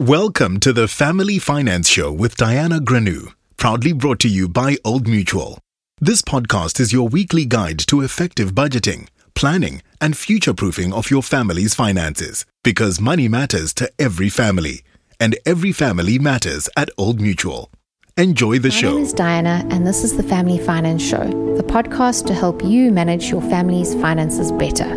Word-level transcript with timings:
Welcome 0.00 0.58
to 0.58 0.72
the 0.72 0.88
Family 0.88 1.38
Finance 1.38 1.88
Show 1.88 2.10
with 2.10 2.36
Diana 2.36 2.80
Granu, 2.80 3.32
proudly 3.56 3.92
brought 3.92 4.18
to 4.20 4.28
you 4.28 4.48
by 4.48 4.76
Old 4.84 5.06
Mutual. 5.06 5.60
This 6.00 6.20
podcast 6.20 6.80
is 6.80 6.92
your 6.92 7.06
weekly 7.08 7.44
guide 7.44 7.78
to 7.86 8.00
effective 8.00 8.54
budgeting, 8.54 9.06
planning, 9.36 9.82
and 10.00 10.16
future 10.16 10.52
proofing 10.52 10.92
of 10.92 11.12
your 11.12 11.22
family's 11.22 11.76
finances 11.76 12.44
because 12.64 13.00
money 13.00 13.28
matters 13.28 13.72
to 13.74 13.88
every 13.96 14.28
family, 14.28 14.82
and 15.20 15.38
every 15.46 15.70
family 15.70 16.18
matters 16.18 16.68
at 16.76 16.90
Old 16.98 17.20
Mutual. 17.20 17.70
Enjoy 18.16 18.58
the 18.58 18.70
My 18.70 18.74
show. 18.74 18.94
name 18.94 19.04
is 19.04 19.12
Diana, 19.12 19.64
and 19.70 19.86
this 19.86 20.02
is 20.02 20.16
the 20.16 20.24
Family 20.24 20.58
Finance 20.58 21.04
Show, 21.04 21.54
the 21.56 21.62
podcast 21.62 22.26
to 22.26 22.34
help 22.34 22.64
you 22.64 22.90
manage 22.90 23.30
your 23.30 23.42
family's 23.42 23.94
finances 23.94 24.50
better. 24.50 24.90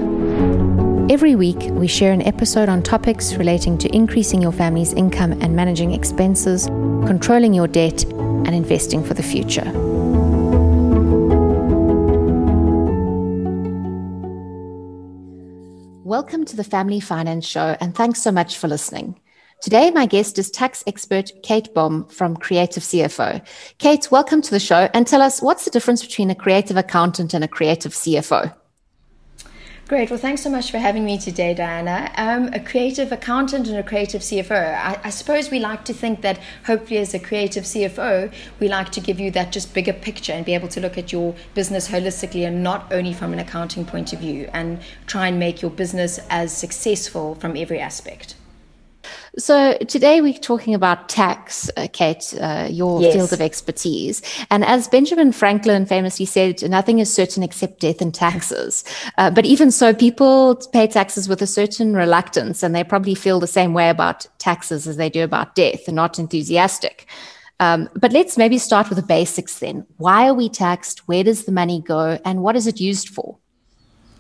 Every 1.10 1.36
week, 1.36 1.70
we 1.72 1.88
share 1.88 2.12
an 2.12 2.22
episode 2.24 2.68
on 2.68 2.84
topics 2.84 3.36
relating 3.36 3.78
to 3.78 3.96
increasing 3.96 4.42
your 4.42 4.52
family's 4.52 4.92
income 4.92 5.32
and 5.42 5.56
managing 5.56 5.94
expenses, 5.94 6.66
controlling 6.66 7.54
your 7.54 7.66
debt, 7.66 8.04
and 8.04 8.50
investing 8.50 9.02
for 9.06 9.14
the 9.14 9.24
future. 9.24 9.64
Welcome 16.04 16.44
to 16.44 16.58
the 16.58 16.66
Family 16.66 17.00
Finance 17.00 17.48
Show, 17.48 17.78
and 17.80 17.96
thanks 17.96 18.22
so 18.22 18.34
much 18.34 18.58
for 18.58 18.68
listening. 18.68 19.18
Today, 19.62 19.92
my 19.92 20.08
guest 20.08 20.38
is 20.38 20.52
tax 20.52 20.84
expert 20.88 21.32
Kate 21.42 21.74
Bohm 21.74 22.04
from 22.10 22.36
Creative 22.36 22.84
CFO. 22.84 23.42
Kate, 23.78 24.12
welcome 24.12 24.42
to 24.42 24.52
the 24.52 24.60
show 24.60 24.90
and 24.94 25.08
tell 25.08 25.22
us 25.22 25.42
what's 25.42 25.64
the 25.64 25.72
difference 25.72 26.06
between 26.06 26.30
a 26.30 26.36
creative 26.36 26.76
accountant 26.76 27.34
and 27.34 27.46
a 27.46 27.48
creative 27.48 27.94
CFO? 27.94 28.54
Great. 29.88 30.10
Well, 30.10 30.20
thanks 30.20 30.42
so 30.42 30.50
much 30.50 30.70
for 30.70 30.80
having 30.80 31.06
me 31.06 31.18
today, 31.18 31.54
Diana. 31.54 32.12
Um, 32.18 32.50
a 32.52 32.60
creative 32.60 33.14
accountant 33.14 33.70
and 33.70 33.78
a 33.78 33.84
creative 33.84 34.22
CFO. 34.22 34.76
I, 34.76 35.00
I, 35.02 35.10
suppose 35.10 35.50
we 35.50 35.60
like 35.60 35.86
to 35.86 35.94
think 35.94 36.20
that 36.24 36.42
hopefully, 36.66 37.00
as 37.00 37.14
a 37.14 37.20
creative 37.20 37.64
CFO, 37.64 38.30
we 38.60 38.68
like 38.68 38.92
to 38.92 39.00
give 39.00 39.18
you 39.18 39.32
that 39.32 39.54
just 39.54 39.74
bigger 39.74 39.94
picture 39.94 40.34
and 40.34 40.46
be 40.46 40.54
able 40.54 40.68
to 40.68 40.82
look 40.82 40.98
at 40.98 41.14
your 41.14 41.34
business 41.54 41.88
holistically 41.88 42.46
and 42.46 42.62
not 42.62 42.92
only 42.92 43.14
from 43.14 43.32
an 43.32 43.40
accounting 43.40 43.86
point 43.86 44.12
of 44.12 44.20
view 44.20 44.50
and 44.52 44.82
try 45.06 45.30
and 45.30 45.40
make 45.40 45.62
your 45.62 45.72
business 45.72 46.20
as 46.30 46.52
successful 46.52 47.36
from 47.36 47.56
every 47.56 47.80
aspect. 47.80 48.36
So 49.38 49.78
today 49.88 50.22
we're 50.22 50.34
talking 50.34 50.74
about 50.74 51.10
tax, 51.10 51.70
uh, 51.78 51.88
Kate, 51.94 52.34
uh, 52.42 52.68
your 52.72 53.02
yes. 53.02 53.14
field 53.14 53.34
of 53.34 53.42
expertise. 53.42 54.22
And 54.50 54.66
as 54.66 54.88
Benjamin 54.88 55.32
Franklin 55.32 55.86
famously 55.86 56.26
said, 56.26 56.68
nothing 56.70 57.00
is 57.00 57.14
certain 57.14 57.44
except 57.44 57.80
death 57.80 58.02
and 58.02 58.14
taxes. 58.14 58.84
Uh, 59.18 59.30
but 59.30 59.46
even 59.46 59.70
so, 59.70 59.94
people 59.94 60.56
pay 60.74 60.88
taxes 60.88 61.30
with 61.30 61.42
a 61.42 61.48
certain 61.48 61.94
reluctance, 61.94 62.64
and 62.64 62.74
they 62.74 62.84
probably 62.84 63.16
feel 63.16 63.40
the 63.40 63.48
same 63.48 63.74
way 63.74 63.90
about 63.90 64.26
taxes 64.40 64.88
as 64.88 64.98
they 64.98 65.10
do 65.10 65.24
about 65.24 65.56
death, 65.56 65.88
and 65.88 65.96
not 65.96 66.18
enthusiastic. 66.18 67.08
Um, 67.60 67.90
but 67.96 68.12
let's 68.12 68.38
maybe 68.38 68.58
start 68.58 68.90
with 68.90 68.98
the 68.98 69.06
basics 69.06 69.60
then. 69.60 69.86
Why 69.98 70.28
are 70.28 70.34
we 70.34 70.50
taxed? 70.50 71.08
Where 71.08 71.24
does 71.24 71.46
the 71.46 71.52
money 71.52 71.82
go? 71.82 72.20
And 72.24 72.42
what 72.42 72.56
is 72.56 72.68
it 72.68 72.80
used 72.80 73.10
for? 73.10 73.38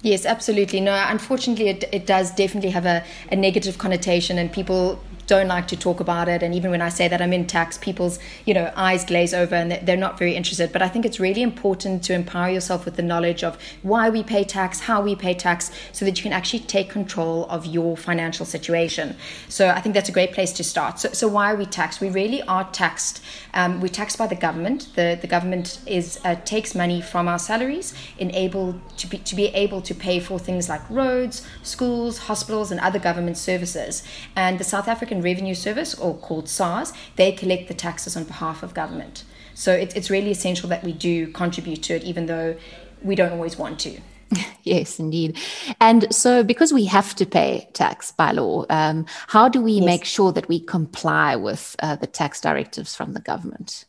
Yes, 0.01 0.25
absolutely. 0.25 0.79
No, 0.79 0.93
unfortunately, 1.07 1.69
it, 1.69 1.83
it 1.91 2.05
does 2.05 2.31
definitely 2.31 2.69
have 2.69 2.85
a, 2.85 3.03
a 3.31 3.35
negative 3.35 3.77
connotation, 3.77 4.37
and 4.37 4.51
people 4.51 4.99
don't 5.27 5.47
like 5.47 5.67
to 5.67 5.77
talk 5.77 5.99
about 5.99 6.27
it. 6.29 6.41
And 6.41 6.55
even 6.55 6.71
when 6.71 6.81
I 6.81 6.89
say 6.89 7.07
that 7.07 7.21
I'm 7.21 7.33
in 7.33 7.45
tax, 7.45 7.77
people's 7.77 8.17
you 8.45 8.53
know 8.53 8.71
eyes 8.75 9.05
glaze 9.05 9.33
over 9.33 9.55
and 9.55 9.71
they're 9.85 9.97
not 9.97 10.17
very 10.17 10.35
interested. 10.35 10.71
But 10.71 10.81
I 10.81 10.87
think 10.87 11.05
it's 11.05 11.19
really 11.19 11.41
important 11.41 12.03
to 12.05 12.13
empower 12.13 12.49
yourself 12.49 12.85
with 12.85 12.95
the 12.95 13.03
knowledge 13.03 13.43
of 13.43 13.57
why 13.83 14.09
we 14.09 14.23
pay 14.23 14.43
tax, 14.43 14.81
how 14.81 15.01
we 15.01 15.15
pay 15.15 15.33
tax, 15.33 15.71
so 15.91 16.05
that 16.05 16.17
you 16.17 16.23
can 16.23 16.33
actually 16.33 16.61
take 16.61 16.89
control 16.89 17.45
of 17.49 17.65
your 17.65 17.97
financial 17.97 18.45
situation. 18.45 19.15
So 19.49 19.69
I 19.69 19.81
think 19.81 19.93
that's 19.93 20.09
a 20.09 20.13
great 20.13 20.31
place 20.31 20.53
to 20.53 20.63
start. 20.63 20.99
So, 20.99 21.09
so 21.11 21.27
why 21.27 21.51
are 21.51 21.55
we 21.55 21.65
taxed? 21.65 21.99
We 22.01 22.09
really 22.09 22.41
are 22.43 22.63
taxed. 22.71 23.21
Um, 23.53 23.81
we're 23.81 23.89
taxed 23.89 24.17
by 24.17 24.27
the 24.27 24.35
government. 24.35 24.89
The 24.95 25.17
the 25.19 25.27
government 25.27 25.79
is 25.85 26.19
uh, 26.23 26.35
takes 26.45 26.73
money 26.73 27.01
from 27.01 27.27
our 27.27 27.39
salaries, 27.39 27.93
enable 28.17 28.79
to 28.97 29.07
be 29.07 29.17
to 29.17 29.35
be 29.35 29.47
able 29.47 29.81
to 29.81 29.93
pay 29.93 30.19
for 30.21 30.39
things 30.39 30.69
like 30.69 30.81
roads, 30.89 31.45
schools, 31.63 32.17
hospitals, 32.29 32.71
and 32.71 32.79
other 32.79 32.99
government 32.99 33.37
services. 33.37 34.03
And 34.35 34.57
the 34.59 34.63
South 34.63 34.87
African 34.87 35.16
African 35.17 35.31
Revenue 35.31 35.55
Service, 35.55 35.95
or 35.95 36.15
called 36.15 36.47
SARS, 36.47 36.93
they 37.15 37.31
collect 37.31 37.67
the 37.67 37.73
taxes 37.73 38.15
on 38.15 38.23
behalf 38.23 38.63
of 38.63 38.73
government. 38.73 39.23
So 39.53 39.73
it, 39.73 39.95
it's 39.95 40.09
really 40.09 40.31
essential 40.31 40.69
that 40.69 40.83
we 40.83 40.93
do 40.93 41.31
contribute 41.31 41.83
to 41.83 41.95
it, 41.95 42.03
even 42.03 42.27
though 42.27 42.55
we 43.01 43.15
don't 43.15 43.31
always 43.31 43.57
want 43.57 43.79
to. 43.81 43.99
Yes, 44.63 44.99
indeed. 44.99 45.37
And 45.79 46.13
so, 46.13 46.43
because 46.43 46.73
we 46.73 46.83
have 46.87 47.15
to 47.15 47.25
pay 47.25 47.69
tax 47.71 48.11
by 48.11 48.33
law, 48.33 48.65
um, 48.69 49.05
how 49.27 49.47
do 49.47 49.61
we 49.61 49.75
yes. 49.79 49.85
make 49.85 50.03
sure 50.03 50.33
that 50.33 50.49
we 50.49 50.59
comply 50.59 51.37
with 51.37 51.77
uh, 51.79 51.95
the 51.95 52.05
tax 52.05 52.41
directives 52.41 52.93
from 52.93 53.13
the 53.13 53.21
government? 53.21 53.85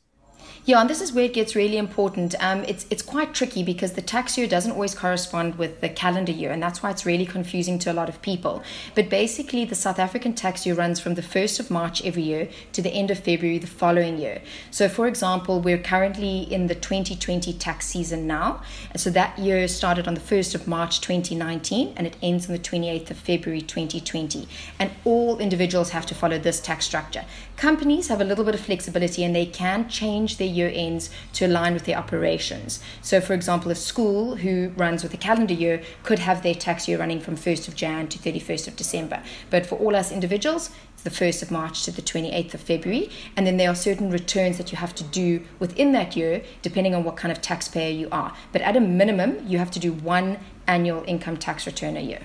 Yeah, 0.68 0.82
and 0.82 0.90
this 0.90 1.00
is 1.00 1.14
where 1.14 1.24
it 1.24 1.32
gets 1.32 1.56
really 1.56 1.78
important. 1.78 2.34
Um, 2.40 2.62
it's 2.64 2.84
it's 2.90 3.00
quite 3.00 3.32
tricky 3.32 3.62
because 3.62 3.92
the 3.92 4.02
tax 4.02 4.36
year 4.36 4.46
doesn't 4.46 4.72
always 4.72 4.94
correspond 4.94 5.54
with 5.54 5.80
the 5.80 5.88
calendar 5.88 6.30
year, 6.30 6.50
and 6.50 6.62
that's 6.62 6.82
why 6.82 6.90
it's 6.90 7.06
really 7.06 7.24
confusing 7.24 7.78
to 7.78 7.90
a 7.90 7.94
lot 7.94 8.10
of 8.10 8.20
people. 8.20 8.62
But 8.94 9.08
basically, 9.08 9.64
the 9.64 9.74
South 9.74 9.98
African 9.98 10.34
tax 10.34 10.66
year 10.66 10.74
runs 10.74 11.00
from 11.00 11.14
the 11.14 11.22
first 11.22 11.58
of 11.58 11.70
March 11.70 12.04
every 12.04 12.20
year 12.20 12.50
to 12.72 12.82
the 12.82 12.90
end 12.90 13.10
of 13.10 13.18
February 13.18 13.56
the 13.56 13.66
following 13.66 14.18
year. 14.18 14.42
So, 14.70 14.90
for 14.90 15.08
example, 15.08 15.58
we're 15.58 15.78
currently 15.78 16.40
in 16.40 16.66
the 16.66 16.74
2020 16.74 17.54
tax 17.54 17.86
season 17.86 18.26
now, 18.26 18.60
so 18.94 19.08
that 19.08 19.38
year 19.38 19.68
started 19.68 20.06
on 20.06 20.12
the 20.12 20.20
first 20.20 20.54
of 20.54 20.68
March 20.68 21.00
2019, 21.00 21.94
and 21.96 22.06
it 22.06 22.16
ends 22.22 22.46
on 22.46 22.52
the 22.52 22.58
28th 22.58 23.10
of 23.10 23.16
February 23.16 23.62
2020. 23.62 24.46
And 24.78 24.90
all 25.06 25.38
individuals 25.38 25.90
have 25.90 26.04
to 26.04 26.14
follow 26.14 26.38
this 26.38 26.60
tax 26.60 26.84
structure. 26.84 27.24
Companies 27.56 28.08
have 28.08 28.20
a 28.20 28.24
little 28.24 28.44
bit 28.44 28.54
of 28.54 28.60
flexibility, 28.60 29.24
and 29.24 29.34
they 29.34 29.46
can 29.46 29.88
change 29.88 30.36
their 30.36 30.57
year 30.58 30.70
ends 30.74 31.10
to 31.34 31.46
align 31.46 31.72
with 31.72 31.84
their 31.84 31.96
operations. 31.96 32.80
So, 33.00 33.20
for 33.20 33.32
example, 33.32 33.70
a 33.70 33.74
school 33.74 34.36
who 34.36 34.70
runs 34.76 35.02
with 35.02 35.14
a 35.14 35.16
calendar 35.16 35.54
year 35.54 35.82
could 36.02 36.18
have 36.18 36.42
their 36.42 36.54
tax 36.54 36.88
year 36.88 36.98
running 36.98 37.20
from 37.20 37.36
1st 37.36 37.68
of 37.68 37.74
Jan 37.74 38.08
to 38.08 38.18
31st 38.18 38.68
of 38.68 38.76
December. 38.76 39.22
But 39.50 39.66
for 39.66 39.76
all 39.76 39.94
us 39.96 40.12
individuals, 40.12 40.70
it's 40.92 41.04
the 41.04 41.10
1st 41.10 41.42
of 41.42 41.50
March 41.50 41.84
to 41.84 41.92
the 41.92 42.02
28th 42.02 42.54
of 42.54 42.60
February. 42.60 43.10
And 43.36 43.46
then 43.46 43.56
there 43.56 43.70
are 43.70 43.74
certain 43.76 44.10
returns 44.10 44.58
that 44.58 44.72
you 44.72 44.78
have 44.78 44.94
to 44.96 45.04
do 45.04 45.44
within 45.60 45.92
that 45.92 46.16
year, 46.16 46.42
depending 46.60 46.94
on 46.94 47.04
what 47.04 47.16
kind 47.16 47.30
of 47.30 47.40
taxpayer 47.40 47.92
you 47.92 48.08
are. 48.10 48.34
But 48.52 48.62
at 48.62 48.76
a 48.76 48.80
minimum, 48.80 49.46
you 49.46 49.58
have 49.58 49.70
to 49.72 49.78
do 49.78 49.92
one 49.92 50.38
annual 50.66 51.04
income 51.06 51.36
tax 51.36 51.66
return 51.66 51.96
a 51.96 52.00
year. 52.00 52.22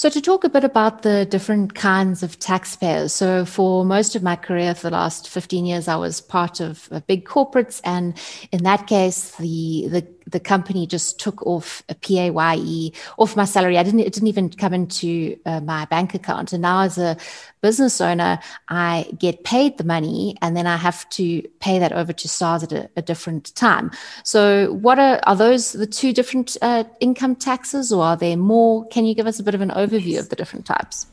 So, 0.00 0.08
to 0.08 0.20
talk 0.22 0.44
a 0.44 0.48
bit 0.48 0.64
about 0.64 1.02
the 1.02 1.26
different 1.26 1.74
kinds 1.74 2.22
of 2.22 2.38
taxpayers. 2.38 3.12
So, 3.12 3.44
for 3.44 3.84
most 3.84 4.16
of 4.16 4.22
my 4.22 4.34
career, 4.34 4.74
for 4.74 4.88
the 4.88 4.96
last 4.96 5.28
15 5.28 5.66
years, 5.66 5.88
I 5.88 5.96
was 5.96 6.22
part 6.22 6.58
of 6.58 6.88
big 7.06 7.26
corporates. 7.26 7.82
And 7.84 8.18
in 8.50 8.62
that 8.62 8.86
case, 8.86 9.36
the, 9.36 9.88
the 9.88 10.06
the 10.26 10.40
company 10.40 10.86
just 10.86 11.18
took 11.18 11.44
off 11.46 11.82
a 11.88 11.94
PAYE 11.94 12.92
off 13.18 13.36
my 13.36 13.44
salary. 13.44 13.78
I 13.78 13.82
didn't, 13.82 14.00
it 14.00 14.12
didn't 14.12 14.28
even 14.28 14.50
come 14.50 14.74
into 14.74 15.38
uh, 15.46 15.60
my 15.60 15.84
bank 15.86 16.14
account. 16.14 16.52
And 16.52 16.62
now 16.62 16.82
as 16.82 16.98
a 16.98 17.16
business 17.60 18.00
owner, 18.00 18.38
I 18.68 19.10
get 19.18 19.44
paid 19.44 19.78
the 19.78 19.84
money 19.84 20.36
and 20.42 20.56
then 20.56 20.66
I 20.66 20.76
have 20.76 21.08
to 21.10 21.42
pay 21.60 21.78
that 21.78 21.92
over 21.92 22.12
to 22.12 22.28
SARS 22.28 22.62
at 22.62 22.72
a, 22.72 22.90
a 22.96 23.02
different 23.02 23.54
time. 23.54 23.90
So 24.24 24.72
what 24.74 24.98
are, 24.98 25.20
are 25.24 25.36
those 25.36 25.72
the 25.72 25.86
two 25.86 26.12
different 26.12 26.56
uh, 26.62 26.84
income 27.00 27.36
taxes 27.36 27.92
or 27.92 28.02
are 28.02 28.16
there 28.16 28.36
more? 28.36 28.86
Can 28.88 29.04
you 29.04 29.14
give 29.14 29.26
us 29.26 29.38
a 29.38 29.42
bit 29.42 29.54
of 29.54 29.60
an 29.60 29.70
overview 29.70 30.18
of 30.18 30.28
the 30.28 30.36
different 30.36 30.66
types? 30.66 31.06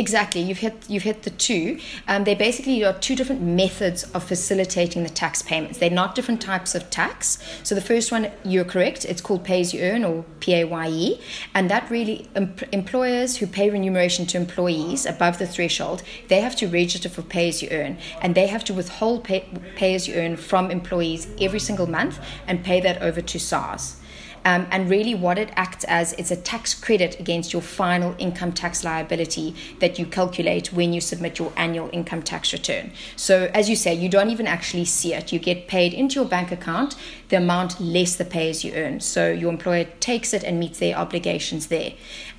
Exactly, 0.00 0.40
you've 0.40 0.60
hit 0.60 0.88
you've 0.88 1.02
hit 1.02 1.24
the 1.24 1.30
two. 1.48 1.78
Um, 2.08 2.24
they 2.24 2.34
basically 2.34 2.82
are 2.82 2.94
two 2.94 3.14
different 3.14 3.42
methods 3.42 4.04
of 4.14 4.24
facilitating 4.24 5.02
the 5.02 5.10
tax 5.10 5.42
payments. 5.42 5.76
They're 5.78 5.90
not 5.90 6.14
different 6.14 6.40
types 6.40 6.74
of 6.74 6.88
tax. 6.88 7.36
So 7.62 7.74
the 7.74 7.82
first 7.82 8.10
one, 8.10 8.30
you're 8.42 8.64
correct. 8.64 9.04
It's 9.04 9.20
called 9.20 9.44
pay 9.44 9.60
as 9.60 9.74
you 9.74 9.82
earn 9.82 10.02
or 10.02 10.24
PAYE, 10.40 11.20
and 11.54 11.68
that 11.68 11.90
really 11.90 12.30
em- 12.34 12.54
employers 12.72 13.36
who 13.36 13.46
pay 13.46 13.68
remuneration 13.68 14.24
to 14.28 14.38
employees 14.38 15.04
above 15.04 15.36
the 15.36 15.46
threshold, 15.46 16.02
they 16.28 16.40
have 16.40 16.56
to 16.56 16.66
register 16.66 17.10
for 17.10 17.20
pay 17.20 17.50
as 17.50 17.60
you 17.60 17.68
earn, 17.70 17.98
and 18.22 18.34
they 18.34 18.46
have 18.46 18.64
to 18.64 18.72
withhold 18.72 19.24
pay, 19.24 19.46
pay 19.76 19.94
as 19.94 20.08
you 20.08 20.14
earn 20.14 20.38
from 20.38 20.70
employees 20.70 21.28
every 21.42 21.60
single 21.60 21.86
month 21.86 22.18
and 22.46 22.64
pay 22.64 22.80
that 22.80 23.02
over 23.02 23.20
to 23.20 23.38
SARS. 23.38 23.99
Um, 24.44 24.66
and 24.70 24.88
really, 24.88 25.14
what 25.14 25.38
it 25.38 25.50
acts 25.54 25.84
as 25.84 26.12
is 26.14 26.30
a 26.30 26.36
tax 26.36 26.72
credit 26.74 27.20
against 27.20 27.52
your 27.52 27.62
final 27.62 28.14
income 28.18 28.52
tax 28.52 28.84
liability 28.84 29.54
that 29.80 29.98
you 29.98 30.06
calculate 30.06 30.72
when 30.72 30.92
you 30.92 31.00
submit 31.00 31.38
your 31.38 31.52
annual 31.56 31.90
income 31.92 32.22
tax 32.22 32.52
return. 32.52 32.92
So, 33.16 33.50
as 33.52 33.68
you 33.68 33.76
say, 33.76 33.94
you 33.94 34.08
don't 34.08 34.30
even 34.30 34.46
actually 34.46 34.86
see 34.86 35.12
it. 35.12 35.32
You 35.32 35.38
get 35.38 35.68
paid 35.68 35.92
into 35.92 36.14
your 36.16 36.24
bank 36.24 36.50
account 36.52 36.96
the 37.28 37.36
amount 37.36 37.80
less 37.80 38.16
the 38.16 38.24
pay 38.24 38.50
as 38.50 38.64
you 38.64 38.72
earn. 38.74 39.00
So, 39.00 39.30
your 39.30 39.50
employer 39.50 39.84
takes 40.00 40.32
it 40.32 40.42
and 40.42 40.58
meets 40.58 40.78
their 40.78 40.96
obligations 40.96 41.66
there. 41.66 41.92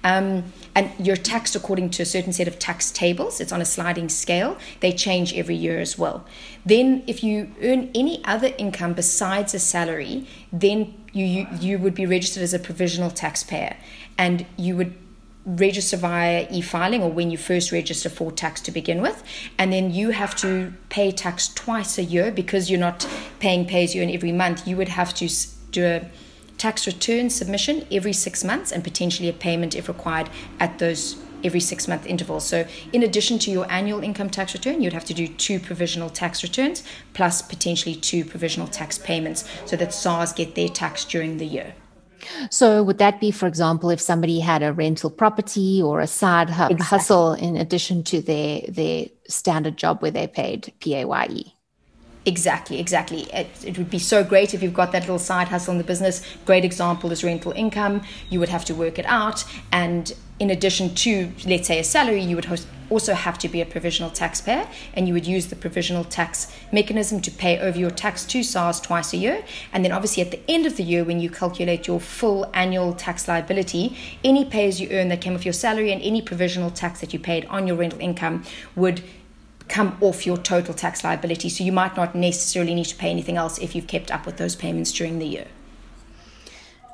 Um, 0.03 0.51
and 0.73 0.91
you're 0.97 1.17
taxed 1.17 1.55
according 1.55 1.91
to 1.91 2.03
a 2.03 2.05
certain 2.05 2.33
set 2.33 2.47
of 2.47 2.57
tax 2.57 2.91
tables. 2.91 3.39
It's 3.39 3.51
on 3.51 3.61
a 3.61 3.65
sliding 3.65 4.09
scale. 4.09 4.57
They 4.79 4.91
change 4.91 5.33
every 5.35 5.55
year 5.55 5.79
as 5.79 5.97
well. 5.97 6.25
Then, 6.65 7.03
if 7.07 7.23
you 7.23 7.51
earn 7.61 7.91
any 7.93 8.23
other 8.25 8.53
income 8.57 8.93
besides 8.93 9.53
a 9.53 9.59
salary, 9.59 10.27
then 10.51 10.93
you, 11.13 11.25
you, 11.25 11.47
you 11.59 11.79
would 11.79 11.95
be 11.95 12.05
registered 12.05 12.43
as 12.43 12.53
a 12.53 12.59
provisional 12.59 13.11
taxpayer. 13.11 13.77
And 14.17 14.45
you 14.57 14.75
would 14.75 14.95
register 15.45 15.97
via 15.97 16.47
e-filing 16.51 17.01
or 17.01 17.11
when 17.11 17.31
you 17.31 17.37
first 17.37 17.71
register 17.71 18.09
for 18.09 18.31
tax 18.31 18.61
to 18.61 18.71
begin 18.71 19.01
with. 19.01 19.23
And 19.57 19.73
then 19.73 19.91
you 19.91 20.11
have 20.11 20.35
to 20.37 20.73
pay 20.89 21.11
tax 21.11 21.47
twice 21.53 21.97
a 21.97 22.03
year 22.03 22.31
because 22.31 22.69
you're 22.69 22.79
not 22.79 23.07
paying 23.39 23.65
pay 23.65 23.83
as 23.83 23.95
you 23.95 24.03
earn 24.03 24.09
every 24.09 24.31
month. 24.31 24.67
You 24.67 24.77
would 24.77 24.89
have 24.89 25.13
to 25.15 25.29
do 25.71 25.85
a 25.85 26.09
tax 26.57 26.85
return 26.85 27.29
submission 27.29 27.87
every 27.91 28.13
6 28.13 28.43
months 28.43 28.71
and 28.71 28.83
potentially 28.83 29.27
a 29.27 29.33
payment 29.33 29.75
if 29.75 29.87
required 29.87 30.29
at 30.59 30.77
those 30.77 31.15
every 31.43 31.59
6 31.59 31.87
month 31.87 32.05
interval. 32.05 32.39
so 32.39 32.65
in 32.93 33.03
addition 33.03 33.39
to 33.39 33.51
your 33.51 33.69
annual 33.71 34.03
income 34.03 34.29
tax 34.29 34.53
return 34.53 34.81
you'd 34.81 34.93
have 34.93 35.05
to 35.05 35.13
do 35.13 35.27
two 35.27 35.59
provisional 35.59 36.09
tax 36.09 36.43
returns 36.43 36.83
plus 37.13 37.41
potentially 37.41 37.95
two 37.95 38.23
provisional 38.25 38.67
tax 38.67 38.97
payments 38.97 39.47
so 39.65 39.75
that 39.75 39.93
SARS 39.93 40.33
get 40.33 40.55
their 40.55 40.69
tax 40.69 41.05
during 41.05 41.37
the 41.37 41.45
year 41.45 41.73
so, 42.49 42.83
would 42.83 42.97
that 42.99 43.19
be, 43.19 43.31
for 43.31 43.47
example, 43.47 43.89
if 43.89 43.99
somebody 43.99 44.39
had 44.39 44.63
a 44.63 44.73
rental 44.73 45.09
property 45.09 45.81
or 45.81 45.99
a 45.99 46.07
side 46.07 46.49
hu- 46.49 46.65
exactly. 46.65 46.85
hustle 46.85 47.33
in 47.33 47.57
addition 47.57 48.03
to 48.03 48.21
their 48.21 48.61
their 48.67 49.07
standard 49.27 49.77
job 49.77 50.01
where 50.01 50.11
they 50.11 50.27
paid 50.27 50.73
PAYE? 50.79 51.55
Exactly, 52.23 52.79
exactly. 52.79 53.21
It, 53.33 53.47
it, 53.65 53.77
would 53.79 53.89
be 53.89 53.97
so 53.97 54.23
great 54.23 54.53
if 54.53 54.61
you've 54.61 54.75
got 54.75 54.91
that 54.91 55.01
little 55.01 55.17
side 55.17 55.47
hustle 55.47 55.71
in 55.71 55.79
the 55.79 55.83
business. 55.83 56.21
Great 56.45 56.63
example 56.63 57.11
is 57.11 57.23
rental 57.23 57.51
income. 57.53 58.03
You 58.29 58.39
would 58.39 58.49
have 58.49 58.63
to 58.65 58.75
work 58.75 58.99
it 58.99 59.05
out. 59.07 59.43
And 59.71 60.13
in 60.37 60.51
addition 60.51 60.93
to, 60.93 61.31
let's 61.47 61.67
say, 61.67 61.79
a 61.79 61.83
salary, 61.83 62.21
you 62.21 62.35
would 62.35 62.45
host, 62.45 62.67
also 62.91 63.15
have 63.15 63.39
to 63.39 63.49
be 63.49 63.59
a 63.59 63.65
provisional 63.65 64.11
taxpayer. 64.11 64.67
And 64.93 65.07
you 65.07 65.15
would 65.15 65.25
use 65.25 65.47
the 65.47 65.55
provisional 65.55 66.03
tax 66.03 66.55
mechanism 66.71 67.21
to 67.21 67.31
pay 67.31 67.57
over 67.57 67.79
your 67.79 67.89
tax 67.89 68.23
to 68.25 68.43
SARS 68.43 68.79
twice 68.79 69.13
a 69.13 69.17
year. 69.17 69.43
And 69.73 69.83
then, 69.83 69.91
obviously, 69.91 70.21
at 70.21 70.29
the 70.29 70.41
end 70.47 70.67
of 70.67 70.77
the 70.77 70.83
year, 70.83 71.03
when 71.03 71.19
you 71.19 71.29
calculate 71.31 71.87
your 71.87 71.99
full 71.99 72.51
annual 72.53 72.93
tax 72.93 73.27
liability, 73.27 73.97
any 74.23 74.45
pays 74.45 74.79
you 74.79 74.89
earn 74.91 75.07
that 75.07 75.21
came 75.21 75.33
off 75.33 75.43
your 75.43 75.53
salary 75.53 75.91
and 75.91 75.99
any 76.03 76.21
provisional 76.21 76.69
tax 76.69 77.01
that 77.01 77.13
you 77.13 77.19
paid 77.19 77.45
on 77.45 77.65
your 77.65 77.77
rental 77.77 77.99
income 77.99 78.43
would 78.75 79.01
come 79.71 79.97
off 80.01 80.25
your 80.25 80.37
total 80.37 80.73
tax 80.73 81.03
liability. 81.03 81.49
So 81.49 81.63
you 81.63 81.71
might 81.71 81.95
not 81.95 82.13
necessarily 82.13 82.75
need 82.75 82.85
to 82.85 82.95
pay 82.95 83.09
anything 83.09 83.37
else 83.37 83.57
if 83.57 83.73
you've 83.73 83.87
kept 83.87 84.11
up 84.11 84.25
with 84.25 84.37
those 84.37 84.55
payments 84.55 84.91
during 84.91 85.17
the 85.17 85.25
year. 85.25 85.47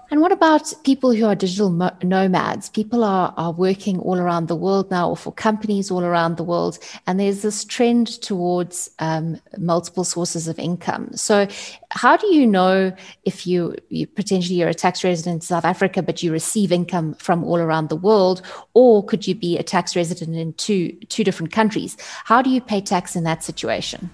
And 0.09 0.21
what 0.21 0.31
about 0.31 0.73
people 0.85 1.13
who 1.13 1.25
are 1.25 1.35
digital 1.35 1.69
nomads? 2.01 2.69
People 2.69 3.03
are, 3.03 3.33
are 3.35 3.51
working 3.51 3.99
all 3.99 4.17
around 4.17 4.47
the 4.47 4.55
world 4.55 4.89
now, 4.89 5.09
or 5.09 5.17
for 5.17 5.33
companies 5.33 5.91
all 5.91 6.03
around 6.03 6.37
the 6.37 6.43
world. 6.43 6.79
And 7.05 7.19
there's 7.19 7.41
this 7.41 7.65
trend 7.65 8.07
towards 8.21 8.89
um, 8.99 9.41
multiple 9.57 10.05
sources 10.05 10.47
of 10.47 10.57
income. 10.59 11.09
So, 11.13 11.47
how 11.91 12.15
do 12.15 12.27
you 12.27 12.47
know 12.47 12.93
if 13.25 13.45
you, 13.45 13.75
you 13.89 14.07
potentially 14.07 14.55
you're 14.55 14.69
a 14.69 14.73
tax 14.73 15.03
resident 15.03 15.35
in 15.35 15.41
South 15.41 15.65
Africa, 15.65 16.01
but 16.01 16.23
you 16.23 16.31
receive 16.31 16.71
income 16.71 17.13
from 17.15 17.43
all 17.43 17.57
around 17.57 17.89
the 17.89 17.95
world, 17.95 18.41
or 18.73 19.03
could 19.03 19.27
you 19.27 19.35
be 19.35 19.57
a 19.57 19.63
tax 19.63 19.95
resident 19.95 20.37
in 20.37 20.53
two 20.53 20.91
two 21.09 21.23
different 21.25 21.51
countries? 21.51 21.97
How 22.23 22.41
do 22.41 22.49
you 22.49 22.61
pay 22.61 22.79
tax 22.79 23.15
in 23.15 23.23
that 23.25 23.43
situation? 23.43 24.09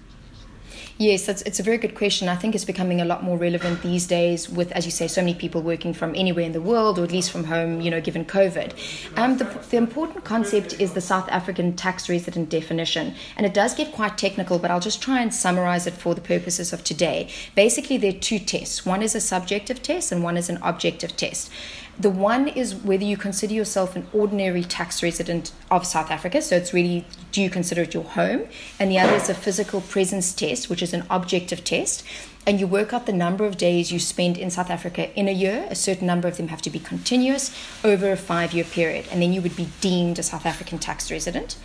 Yes, 0.96 1.28
it's 1.28 1.58
a 1.58 1.62
very 1.64 1.76
good 1.78 1.96
question. 1.96 2.28
I 2.28 2.36
think 2.36 2.54
it's 2.54 2.64
becoming 2.64 3.00
a 3.00 3.04
lot 3.04 3.24
more 3.24 3.36
relevant 3.36 3.82
these 3.82 4.06
days 4.06 4.48
with, 4.48 4.70
as 4.72 4.84
you 4.84 4.92
say, 4.92 5.08
so 5.08 5.22
many 5.22 5.34
people 5.34 5.60
working 5.60 5.92
from 5.92 6.14
anywhere 6.14 6.44
in 6.44 6.52
the 6.52 6.60
world 6.60 7.00
or 7.00 7.02
at 7.02 7.10
least 7.10 7.32
from 7.32 7.42
home, 7.42 7.80
you 7.80 7.90
know, 7.90 8.00
given 8.00 8.24
COVID. 8.24 9.18
Um, 9.18 9.36
the, 9.38 9.44
the 9.70 9.76
important 9.76 10.22
concept 10.22 10.80
is 10.80 10.92
the 10.92 11.00
South 11.00 11.28
African 11.30 11.74
tax 11.74 12.08
resident 12.08 12.48
definition. 12.48 13.12
And 13.36 13.44
it 13.44 13.52
does 13.52 13.74
get 13.74 13.90
quite 13.90 14.16
technical, 14.16 14.60
but 14.60 14.70
I'll 14.70 14.78
just 14.78 15.02
try 15.02 15.20
and 15.20 15.34
summarize 15.34 15.88
it 15.88 15.94
for 15.94 16.14
the 16.14 16.20
purposes 16.20 16.72
of 16.72 16.84
today. 16.84 17.28
Basically, 17.56 17.96
there 17.96 18.14
are 18.14 18.20
two 18.20 18.38
tests 18.38 18.86
one 18.86 19.02
is 19.02 19.16
a 19.16 19.20
subjective 19.20 19.82
test 19.82 20.12
and 20.12 20.22
one 20.22 20.36
is 20.36 20.48
an 20.48 20.58
objective 20.62 21.16
test. 21.16 21.50
The 21.98 22.10
one 22.10 22.48
is 22.48 22.74
whether 22.74 23.04
you 23.04 23.16
consider 23.16 23.54
yourself 23.54 23.94
an 23.94 24.06
ordinary 24.12 24.64
tax 24.64 25.02
resident 25.02 25.52
of 25.70 25.86
South 25.86 26.10
Africa. 26.10 26.42
So 26.42 26.56
it's 26.56 26.74
really, 26.74 27.06
do 27.30 27.40
you 27.40 27.48
consider 27.48 27.82
it 27.82 27.94
your 27.94 28.04
home? 28.04 28.48
And 28.80 28.90
the 28.90 28.98
other 28.98 29.14
is 29.14 29.28
a 29.28 29.34
physical 29.34 29.80
presence 29.80 30.32
test, 30.32 30.68
which 30.68 30.82
is 30.82 30.92
an 30.92 31.04
objective 31.08 31.62
test. 31.62 32.04
And 32.46 32.60
you 32.60 32.66
work 32.66 32.92
out 32.92 33.06
the 33.06 33.12
number 33.12 33.46
of 33.46 33.56
days 33.56 33.90
you 33.90 33.98
spend 33.98 34.36
in 34.36 34.50
South 34.50 34.68
Africa 34.68 35.10
in 35.18 35.28
a 35.28 35.32
year. 35.32 35.66
A 35.70 35.74
certain 35.74 36.06
number 36.06 36.28
of 36.28 36.36
them 36.36 36.48
have 36.48 36.60
to 36.62 36.70
be 36.70 36.78
continuous 36.78 37.56
over 37.82 38.12
a 38.12 38.16
five 38.16 38.52
year 38.52 38.64
period. 38.64 39.06
And 39.10 39.22
then 39.22 39.32
you 39.32 39.40
would 39.40 39.56
be 39.56 39.68
deemed 39.80 40.18
a 40.18 40.22
South 40.22 40.44
African 40.44 40.78
tax 40.78 41.10
resident. 41.10 41.56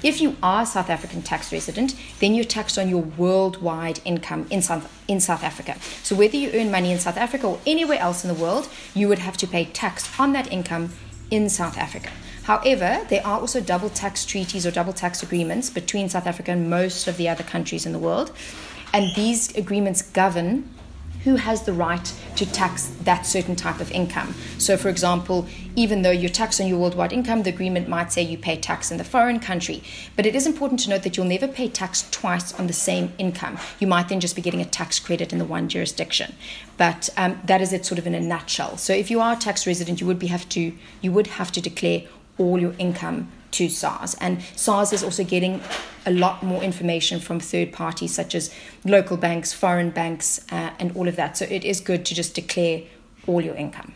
If 0.00 0.20
you 0.20 0.36
are 0.40 0.62
a 0.62 0.66
South 0.66 0.90
African 0.90 1.22
tax 1.22 1.52
resident, 1.52 1.96
then 2.20 2.34
you're 2.34 2.44
taxed 2.44 2.78
on 2.78 2.88
your 2.88 3.02
worldwide 3.02 4.00
income 4.04 4.46
in 4.48 4.62
South, 4.62 4.88
in 5.08 5.18
South 5.20 5.42
Africa. 5.42 5.76
So 6.04 6.14
whether 6.14 6.36
you 6.36 6.52
earn 6.54 6.70
money 6.70 6.92
in 6.92 7.00
South 7.00 7.16
Africa 7.16 7.48
or 7.48 7.58
anywhere 7.66 7.98
else 7.98 8.24
in 8.24 8.32
the 8.32 8.40
world, 8.40 8.68
you 8.94 9.08
would 9.08 9.18
have 9.18 9.36
to 9.38 9.46
pay 9.48 9.64
tax 9.64 10.08
on 10.20 10.32
that 10.34 10.52
income 10.52 10.90
in 11.32 11.48
South 11.48 11.76
Africa. 11.76 12.10
However, 12.44 13.04
there 13.10 13.26
are 13.26 13.40
also 13.40 13.60
double 13.60 13.90
tax 13.90 14.24
treaties 14.24 14.64
or 14.64 14.70
double 14.70 14.92
tax 14.92 15.22
agreements 15.22 15.68
between 15.68 16.08
South 16.08 16.26
Africa 16.26 16.52
and 16.52 16.70
most 16.70 17.08
of 17.08 17.16
the 17.16 17.28
other 17.28 17.44
countries 17.44 17.84
in 17.84 17.92
the 17.92 17.98
world. 17.98 18.32
And 18.92 19.14
these 19.14 19.54
agreements 19.56 20.02
govern 20.02 20.68
who 21.24 21.36
has 21.36 21.62
the 21.62 21.72
right 21.72 22.14
to 22.36 22.46
tax 22.46 22.86
that 23.02 23.26
certain 23.26 23.56
type 23.56 23.80
of 23.80 23.90
income. 23.90 24.34
So, 24.56 24.76
for 24.76 24.88
example, 24.88 25.46
even 25.74 26.02
though 26.02 26.10
you're 26.10 26.30
taxed 26.30 26.60
on 26.60 26.68
your 26.68 26.78
worldwide 26.78 27.12
income, 27.12 27.42
the 27.42 27.50
agreement 27.50 27.88
might 27.88 28.12
say 28.12 28.22
you 28.22 28.38
pay 28.38 28.56
tax 28.56 28.90
in 28.90 28.98
the 28.98 29.04
foreign 29.04 29.40
country. 29.40 29.82
But 30.16 30.26
it 30.26 30.34
is 30.36 30.46
important 30.46 30.80
to 30.80 30.90
note 30.90 31.02
that 31.02 31.16
you'll 31.16 31.26
never 31.26 31.48
pay 31.48 31.68
tax 31.68 32.08
twice 32.10 32.54
on 32.54 32.66
the 32.66 32.72
same 32.72 33.12
income. 33.18 33.58
You 33.80 33.88
might 33.88 34.08
then 34.08 34.20
just 34.20 34.36
be 34.36 34.42
getting 34.42 34.60
a 34.60 34.64
tax 34.64 34.98
credit 34.98 35.32
in 35.32 35.38
the 35.38 35.44
one 35.44 35.68
jurisdiction. 35.68 36.34
But 36.76 37.10
um, 37.16 37.40
that 37.44 37.60
is 37.60 37.72
it, 37.72 37.84
sort 37.84 37.98
of 37.98 38.06
in 38.06 38.14
a 38.14 38.20
nutshell. 38.20 38.76
So, 38.76 38.92
if 38.92 39.10
you 39.10 39.20
are 39.20 39.34
a 39.34 39.36
tax 39.36 39.66
resident, 39.66 40.00
you 40.00 40.06
would 40.06 40.18
be 40.18 40.28
have 40.28 40.48
to 40.50 40.72
you 41.02 41.12
would 41.12 41.26
have 41.26 41.50
to 41.52 41.60
declare 41.60 42.02
all 42.38 42.60
your 42.60 42.74
income 42.78 43.30
to 43.52 43.68
SARS. 43.68 44.14
And 44.20 44.42
SARS 44.56 44.92
is 44.92 45.02
also 45.02 45.24
getting 45.24 45.60
a 46.06 46.10
lot 46.10 46.42
more 46.42 46.62
information 46.62 47.20
from 47.20 47.40
third 47.40 47.72
parties 47.72 48.14
such 48.14 48.34
as 48.34 48.54
local 48.84 49.16
banks, 49.16 49.52
foreign 49.52 49.90
banks, 49.90 50.40
uh, 50.50 50.70
and 50.78 50.94
all 50.96 51.08
of 51.08 51.16
that. 51.16 51.36
So 51.36 51.44
it 51.44 51.64
is 51.64 51.80
good 51.80 52.04
to 52.06 52.14
just 52.14 52.34
declare 52.34 52.82
all 53.26 53.40
your 53.40 53.54
income. 53.54 53.94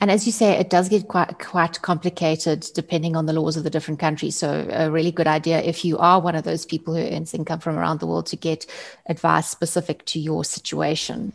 And 0.00 0.10
as 0.10 0.26
you 0.26 0.32
say, 0.32 0.52
it 0.52 0.70
does 0.70 0.88
get 0.88 1.08
quite 1.08 1.38
quite 1.38 1.80
complicated 1.82 2.66
depending 2.74 3.16
on 3.16 3.26
the 3.26 3.32
laws 3.32 3.56
of 3.56 3.64
the 3.64 3.70
different 3.70 4.00
countries. 4.00 4.36
So 4.36 4.68
a 4.70 4.90
really 4.90 5.10
good 5.10 5.26
idea 5.26 5.60
if 5.62 5.84
you 5.84 5.98
are 5.98 6.20
one 6.20 6.34
of 6.34 6.44
those 6.44 6.66
people 6.66 6.94
who 6.94 7.02
earns 7.02 7.34
income 7.34 7.60
from 7.60 7.78
around 7.78 8.00
the 8.00 8.06
world 8.06 8.26
to 8.26 8.36
get 8.36 8.66
advice 9.06 9.48
specific 9.48 10.04
to 10.06 10.20
your 10.20 10.44
situation. 10.44 11.32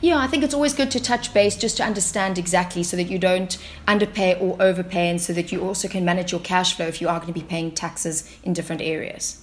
Yeah, 0.00 0.18
I 0.18 0.26
think 0.26 0.44
it's 0.44 0.54
always 0.54 0.74
good 0.74 0.90
to 0.92 1.00
touch 1.00 1.32
base 1.32 1.56
just 1.56 1.76
to 1.78 1.84
understand 1.84 2.38
exactly 2.38 2.82
so 2.82 2.96
that 2.96 3.04
you 3.04 3.18
don't 3.18 3.58
underpay 3.86 4.38
or 4.38 4.60
overpay 4.60 5.08
and 5.08 5.20
so 5.20 5.32
that 5.32 5.52
you 5.52 5.62
also 5.62 5.88
can 5.88 6.04
manage 6.04 6.32
your 6.32 6.40
cash 6.40 6.74
flow 6.74 6.86
if 6.86 7.00
you 7.00 7.08
are 7.08 7.18
going 7.18 7.32
to 7.32 7.40
be 7.40 7.46
paying 7.46 7.70
taxes 7.70 8.30
in 8.42 8.52
different 8.52 8.82
areas. 8.82 9.42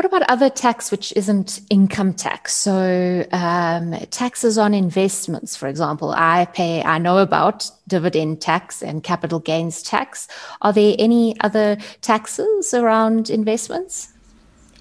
What 0.00 0.06
about 0.06 0.22
other 0.30 0.48
tax 0.48 0.90
which 0.90 1.12
isn't 1.14 1.60
income 1.68 2.14
tax? 2.14 2.54
So, 2.54 3.26
um, 3.32 3.92
taxes 4.10 4.56
on 4.56 4.72
investments, 4.72 5.56
for 5.56 5.68
example, 5.68 6.14
I 6.16 6.46
pay, 6.46 6.82
I 6.82 6.96
know 6.96 7.18
about 7.18 7.70
dividend 7.86 8.40
tax 8.40 8.82
and 8.82 9.02
capital 9.02 9.40
gains 9.40 9.82
tax. 9.82 10.26
Are 10.62 10.72
there 10.72 10.96
any 10.98 11.38
other 11.40 11.76
taxes 12.00 12.72
around 12.72 13.28
investments? 13.28 14.08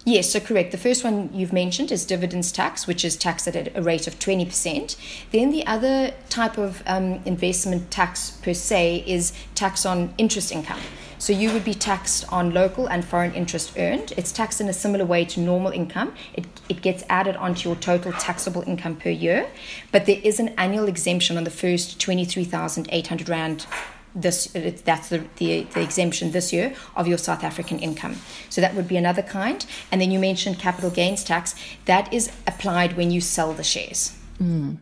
Yes, 0.09 0.31
so 0.31 0.39
correct. 0.39 0.71
The 0.71 0.79
first 0.79 1.03
one 1.03 1.29
you've 1.31 1.53
mentioned 1.53 1.91
is 1.91 2.03
dividends 2.03 2.51
tax, 2.51 2.87
which 2.87 3.05
is 3.05 3.15
taxed 3.15 3.47
at 3.47 3.77
a 3.77 3.79
rate 3.79 4.07
of 4.07 4.17
20%. 4.17 4.95
Then 5.29 5.51
the 5.51 5.63
other 5.67 6.15
type 6.29 6.57
of 6.57 6.81
um, 6.87 7.21
investment 7.25 7.91
tax 7.91 8.31
per 8.31 8.55
se 8.55 9.03
is 9.05 9.33
tax 9.53 9.85
on 9.85 10.15
interest 10.17 10.51
income. 10.51 10.79
So 11.19 11.31
you 11.31 11.53
would 11.53 11.63
be 11.63 11.75
taxed 11.75 12.25
on 12.33 12.55
local 12.55 12.87
and 12.87 13.05
foreign 13.05 13.35
interest 13.35 13.73
earned. 13.77 14.13
It's 14.17 14.31
taxed 14.31 14.59
in 14.59 14.67
a 14.67 14.73
similar 14.73 15.05
way 15.05 15.25
to 15.25 15.39
normal 15.39 15.71
income. 15.71 16.15
It, 16.33 16.47
it 16.69 16.81
gets 16.81 17.03
added 17.07 17.35
onto 17.35 17.69
your 17.69 17.75
total 17.75 18.11
taxable 18.13 18.63
income 18.63 18.95
per 18.95 19.11
year, 19.11 19.47
but 19.91 20.07
there 20.07 20.19
is 20.23 20.39
an 20.39 20.49
annual 20.57 20.87
exemption 20.87 21.37
on 21.37 21.43
the 21.43 21.51
first 21.51 22.01
23,800 22.01 23.29
Rand 23.29 23.67
this 24.15 24.47
that's 24.85 25.09
the, 25.09 25.23
the, 25.37 25.63
the, 25.63 25.81
exemption 25.81 26.31
this 26.31 26.51
year 26.51 26.73
of 26.95 27.07
your 27.07 27.17
South 27.17 27.43
African 27.43 27.79
income. 27.79 28.17
So 28.49 28.61
that 28.61 28.75
would 28.75 28.87
be 28.87 28.97
another 28.97 29.21
kind. 29.21 29.65
And 29.91 30.01
then 30.01 30.11
you 30.11 30.19
mentioned 30.19 30.59
capital 30.59 30.89
gains 30.89 31.23
tax. 31.23 31.55
That 31.85 32.11
is 32.13 32.31
applied 32.47 32.97
when 32.97 33.11
you 33.11 33.21
sell 33.21 33.53
the 33.53 33.63
shares. 33.63 34.17
Mm. 34.41 34.81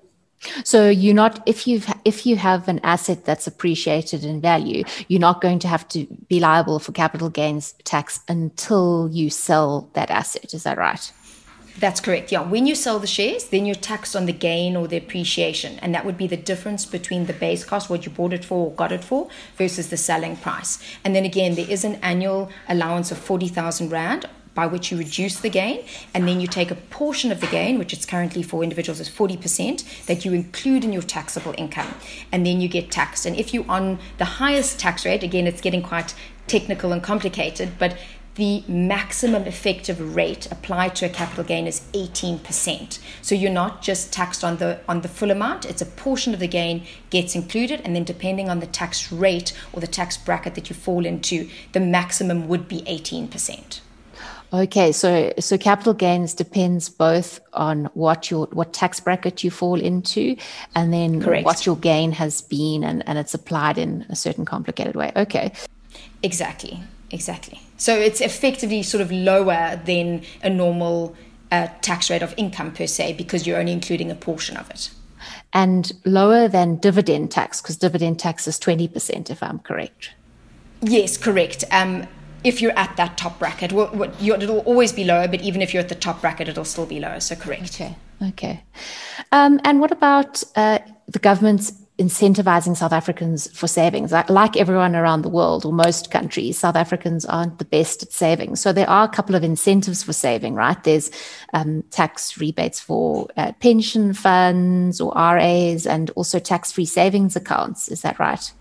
So 0.64 0.90
you're 0.90 1.16
not 1.16 1.42
if 1.46 1.68
you've 1.68 1.92
if 2.06 2.26
you 2.26 2.36
have 2.36 2.68
an 2.68 2.80
asset 2.84 3.26
that's 3.26 3.48
appreciated 3.48 4.24
in 4.24 4.40
value, 4.40 4.84
you're 5.08 5.20
not 5.20 5.42
going 5.42 5.60
to 5.60 5.68
have 5.68 5.88
to 5.90 6.06
be 6.30 6.40
liable 6.40 6.80
for 6.80 6.92
capital 6.92 7.30
gains 7.30 7.74
tax 7.84 8.20
until 8.28 9.10
you 9.12 9.30
sell 9.30 9.90
that 9.94 10.10
asset. 10.12 10.54
Is 10.54 10.64
that 10.64 10.78
right? 10.78 11.12
That's 11.80 12.00
correct. 12.00 12.32
Yeah. 12.32 12.42
When 12.42 12.66
you 12.66 12.74
sell 12.74 12.98
the 12.98 13.08
shares, 13.08 13.46
then 13.46 13.66
you're 13.68 13.76
taxed 13.76 14.16
on 14.16 14.26
the 14.26 14.34
gain 14.34 14.76
or 14.76 14.88
the 14.88 14.98
appreciation. 14.98 15.78
And 15.80 15.94
that 15.94 16.06
would 16.06 16.18
be 16.18 16.26
the 16.26 16.38
difference 16.38 16.86
between 16.86 17.28
the 17.28 17.34
base 17.34 17.64
cost, 17.64 17.90
what 17.90 18.06
you 18.06 18.12
bought 18.12 18.34
it 18.34 18.44
for 18.44 18.68
or 18.68 18.72
got 18.72 18.92
it 18.92 19.04
for, 19.04 19.30
versus 19.58 19.90
the 19.90 19.98
selling 19.98 20.38
price. 20.38 20.80
And 21.04 21.16
then 21.16 21.24
again, 21.24 21.54
there 21.54 21.70
is 21.70 21.84
an 21.84 21.96
annual 21.96 22.50
allowance 22.68 23.12
of 23.12 23.20
40,000 23.20 23.92
Rand 23.92 24.26
by 24.56 24.66
which 24.66 24.92
you 24.92 24.98
reduce 24.98 25.40
the 25.40 25.50
gain, 25.50 25.86
and 26.16 26.28
then 26.28 26.42
you 26.42 26.48
take 26.48 26.72
a 26.72 26.76
portion 26.76 27.32
of 27.32 27.42
the 27.42 27.46
gain, 27.46 27.78
which 27.78 27.94
is 27.94 28.08
currently 28.08 28.42
for 28.42 28.64
individuals 28.64 29.00
is 29.00 29.08
40%, 29.08 30.08
that 30.08 30.26
you 30.26 30.34
include 30.34 30.84
in 30.84 30.92
your 30.92 31.04
taxable 31.04 31.54
income, 31.60 31.94
and 32.32 32.44
then 32.44 32.60
you 32.60 32.68
get 32.68 32.90
taxed. 32.90 33.28
And 33.28 33.36
if 33.36 33.54
you're 33.54 33.70
on 33.70 34.00
the 34.18 34.26
highest 34.26 34.80
tax 34.80 35.06
rate, 35.06 35.22
again, 35.22 35.46
it's 35.46 35.62
getting 35.62 35.84
quite 35.84 36.16
technical 36.48 36.92
and 36.92 37.04
complicated, 37.04 37.74
but 37.78 37.96
the 38.38 38.64
maximum 38.68 39.44
effective 39.44 40.16
rate 40.16 40.48
applied 40.52 40.96
to 40.96 41.06
a 41.08 41.10
capital 41.10 41.44
gain 41.44 41.66
is 41.66 41.82
18%. 41.94 43.00
So 43.24 43.34
you're 43.34 43.52
not 43.52 43.82
just 43.82 44.14
taxed 44.14 44.44
on 44.44 44.58
the 44.58 44.80
on 44.88 45.02
the 45.02 45.08
full 45.08 45.32
amount, 45.32 45.66
it's 45.66 45.82
a 45.82 45.86
portion 45.86 46.36
of 46.36 46.40
the 46.40 46.48
gain 46.48 46.86
gets 47.10 47.36
included 47.36 47.82
and 47.82 47.96
then 47.96 48.04
depending 48.04 48.48
on 48.48 48.60
the 48.60 48.68
tax 48.68 49.12
rate 49.12 49.54
or 49.74 49.82
the 49.82 49.88
tax 49.88 50.18
bracket 50.18 50.54
that 50.54 50.70
you 50.70 50.76
fall 50.76 51.04
into, 51.06 51.50
the 51.72 51.80
maximum 51.80 52.48
would 52.48 52.68
be 52.68 52.82
18%. 52.82 53.82
Okay, 54.54 54.92
so 54.92 55.34
so 55.40 55.58
capital 55.58 55.94
gains 55.94 56.34
depends 56.34 56.90
both 56.90 57.42
on 57.54 57.86
what 57.96 58.30
your 58.32 58.46
what 58.54 58.72
tax 58.72 59.00
bracket 59.00 59.44
you 59.44 59.52
fall 59.52 59.82
into, 59.82 60.38
and 60.74 60.94
then 60.94 61.22
Correct. 61.22 61.44
what 61.44 61.66
your 61.66 61.76
gain 61.76 62.14
has 62.14 62.42
been, 62.42 62.84
and, 62.84 63.04
and 63.10 63.18
it's 63.18 63.34
applied 63.34 63.78
in 63.78 64.06
a 64.10 64.16
certain 64.16 64.46
complicated 64.46 64.96
way. 64.96 65.12
Okay, 65.18 65.52
exactly, 66.24 66.80
exactly. 67.12 67.60
So 67.78 67.96
it's 67.96 68.22
effectively 68.22 68.84
sort 68.84 69.02
of 69.02 69.12
lower 69.12 69.80
than 69.86 70.24
a 70.44 70.50
normal 70.50 71.16
uh, 71.52 71.68
tax 71.82 72.10
rate 72.10 72.24
of 72.24 72.34
income 72.38 72.72
per 72.72 72.88
se 72.88 73.14
because 73.14 73.48
you're 73.48 73.60
only 73.60 73.72
including 73.72 74.12
a 74.12 74.16
portion 74.16 74.58
of 74.58 74.70
it. 74.70 74.90
And 75.54 75.92
lower 76.06 76.48
than 76.48 76.78
dividend 76.78 77.32
tax 77.32 77.62
because 77.62 77.78
dividend 77.78 78.20
tax 78.20 78.48
is 78.48 78.60
20%, 78.60 79.30
if 79.30 79.42
I'm 79.42 79.60
correct. 79.60 80.12
Yes, 80.82 81.18
correct. 81.18 81.64
Um, 81.72 82.08
if 82.44 82.62
you're 82.62 82.78
at 82.78 82.96
that 82.98 83.18
top 83.18 83.40
bracket, 83.40 83.72
well, 83.72 84.12
it'll 84.22 84.60
always 84.60 84.92
be 84.92 85.04
lower, 85.04 85.28
but 85.28 85.42
even 85.42 85.62
if 85.62 85.74
you're 85.74 85.82
at 85.82 85.90
the 85.90 85.96
top 85.96 86.22
bracket, 86.22 86.48
it'll 86.48 86.66
still 86.66 86.86
be 86.86 87.00
lower. 87.00 87.20
So 87.20 87.36
correct. 87.36 87.76
Okay. 87.76 87.96
Okay. 88.22 88.64
Um, 89.32 89.60
and 89.64 89.80
what 89.80 89.92
about 89.92 90.44
uh, 90.56 90.80
the 91.08 91.20
government's 91.20 91.74
incentivizing 91.98 92.78
South 92.78 92.94
Africans 92.94 93.48
for 93.58 93.68
savings. 93.68 94.12
Like, 94.12 94.56
everyone 94.56 94.96
around 94.96 95.24
the 95.24 95.30
world, 95.30 95.66
or 95.66 95.74
most 95.74 96.12
countries, 96.12 96.58
South 96.58 96.76
Africans 96.76 97.26
aren't 97.26 97.58
the 97.58 97.66
best 97.66 98.04
at 98.04 98.12
saving. 98.12 98.56
So 98.56 98.72
there 98.72 98.90
are 98.90 99.06
a 99.06 99.10
couple 99.10 99.36
of 99.36 99.44
incentives 99.44 100.04
for 100.04 100.14
saving, 100.14 100.54
right? 100.54 100.82
There's 100.84 101.10
um, 101.54 101.84
tax 101.90 102.38
rebates 102.38 102.80
for 102.80 103.28
uh, 103.36 103.52
pension 103.60 104.14
funds 104.14 105.02
or 105.02 105.12
RAs, 105.16 105.88
and 105.88 106.10
also 106.12 106.40
tax 106.40 106.72
free 106.72 106.86
savings 106.86 107.36
accounts. 107.36 107.90
Is 107.90 108.04
that 108.04 108.20
right? 108.20 108.52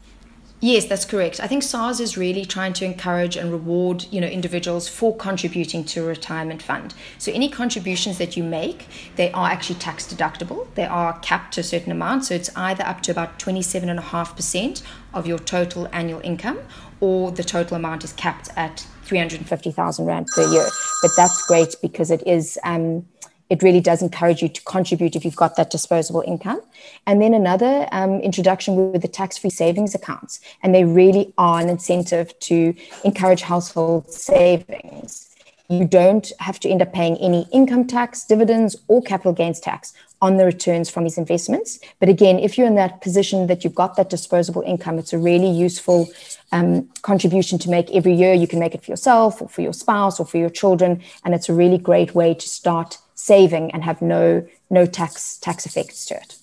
Yes, 0.67 0.87
that's 0.87 1.05
correct. 1.05 1.39
I 1.39 1.47
think 1.47 1.63
SARS 1.63 2.01
is 2.01 2.19
really 2.19 2.45
trying 2.45 2.73
to 2.73 2.85
encourage 2.85 3.37
and 3.37 3.53
reward, 3.53 4.05
you 4.11 4.21
know, 4.21 4.27
individuals 4.27 4.89
for 4.89 5.17
contributing 5.17 5.85
to 5.85 6.03
a 6.03 6.09
retirement 6.09 6.61
fund. 6.61 6.93
So 7.19 7.31
any 7.31 7.49
contributions 7.49 8.19
that 8.19 8.37
you 8.37 8.43
make, 8.43 8.89
they 9.15 9.31
are 9.31 9.49
actually 9.49 9.79
tax 9.79 10.13
deductible. 10.13 10.67
They 10.75 10.85
are 10.85 11.21
capped 11.21 11.55
to 11.55 11.61
a 11.61 11.63
certain 11.63 11.93
amount, 11.93 12.25
so 12.25 12.35
it's 12.35 12.51
either 12.57 12.83
up 12.85 13.01
to 13.03 13.13
about 13.13 13.39
27.5% 13.39 14.83
of 15.15 15.25
your 15.25 15.39
total 15.39 15.87
annual 15.93 16.21
income 16.25 16.59
or 16.99 17.31
the 17.31 17.45
total 17.45 17.77
amount 17.77 18.03
is 18.03 18.13
capped 18.15 18.51
at 18.57 18.85
350,000 19.05 20.05
rand 20.05 20.27
per 20.35 20.51
year. 20.53 20.67
But 21.01 21.13
that's 21.17 21.47
great 21.47 21.77
because 21.81 22.11
it 22.11 22.27
is 22.27 22.59
um, 22.65 23.07
it 23.49 23.63
really 23.63 23.81
does 23.81 24.03
encourage 24.03 24.43
you 24.43 24.49
to 24.49 24.63
contribute 24.63 25.15
if 25.15 25.25
you've 25.25 25.37
got 25.37 25.57
that 25.57 25.71
disposable 25.71 26.23
income. 26.27 26.61
And 27.07 27.23
then 27.23 27.35
another 27.35 27.89
um, 27.93 28.21
introduction 28.21 28.93
with 28.93 29.03
the 29.03 29.09
tax 29.09 29.39
free 29.39 29.51
savings 29.51 29.95
accounts. 29.95 30.41
And 30.63 30.75
they 30.75 30.85
really 30.85 31.33
are 31.39 31.61
an 31.61 31.69
incentive 31.69 32.39
to 32.41 32.75
encourage 33.05 33.43
household 33.43 34.11
savings. 34.13 35.33
You 35.69 35.85
don't 35.85 36.31
have 36.39 36.61
to 36.61 36.69
end 36.69 36.81
up 36.81 36.93
paying 36.93 37.17
any 37.17 37.47
income 37.53 37.87
tax, 37.87 38.25
dividends, 38.25 38.77
or 38.87 39.03
capital 39.03 39.33
gains 39.33 39.59
tax 39.59 39.93
on 40.23 40.37
the 40.37 40.45
returns 40.45 40.89
from 40.89 41.05
these 41.05 41.19
investments. 41.19 41.81
But 41.99 42.09
again, 42.09 42.39
if 42.39 42.57
you're 42.57 42.67
in 42.67 42.77
that 42.77 43.01
position 43.01 43.49
that 43.49 43.65
you've 43.65 43.75
got 43.75 43.97
that 43.97 44.09
disposable 44.09 44.63
income, 44.63 44.99
it's 44.99 45.13
a 45.13 45.19
really 45.19 45.51
useful 45.51 46.09
um, 46.53 46.89
contribution 47.03 47.59
to 47.59 47.71
make 47.71 47.91
every 47.91 48.15
year. 48.15 48.33
You 48.33 48.47
can 48.47 48.61
make 48.61 48.75
it 48.75 48.85
for 48.85 48.91
yourself 48.93 49.43
or 49.43 49.49
for 49.49 49.61
your 49.61 49.73
spouse 49.73 50.21
or 50.21 50.27
for 50.27 50.39
your 50.39 50.51
children. 50.51 51.03
And 51.25 51.35
it's 51.35 51.49
a 51.49 51.55
really 51.55 51.79
great 51.79 52.15
way 52.15 52.33
to 52.33 52.49
start 52.49 52.99
saving 53.17 53.73
and 53.73 53.83
have 53.83 54.01
no 54.01 54.47
no 54.71 54.87
tax 54.87 55.39
tax 55.39 55.67
effects 55.67 56.07
to 56.07 56.15
it. 56.15 56.37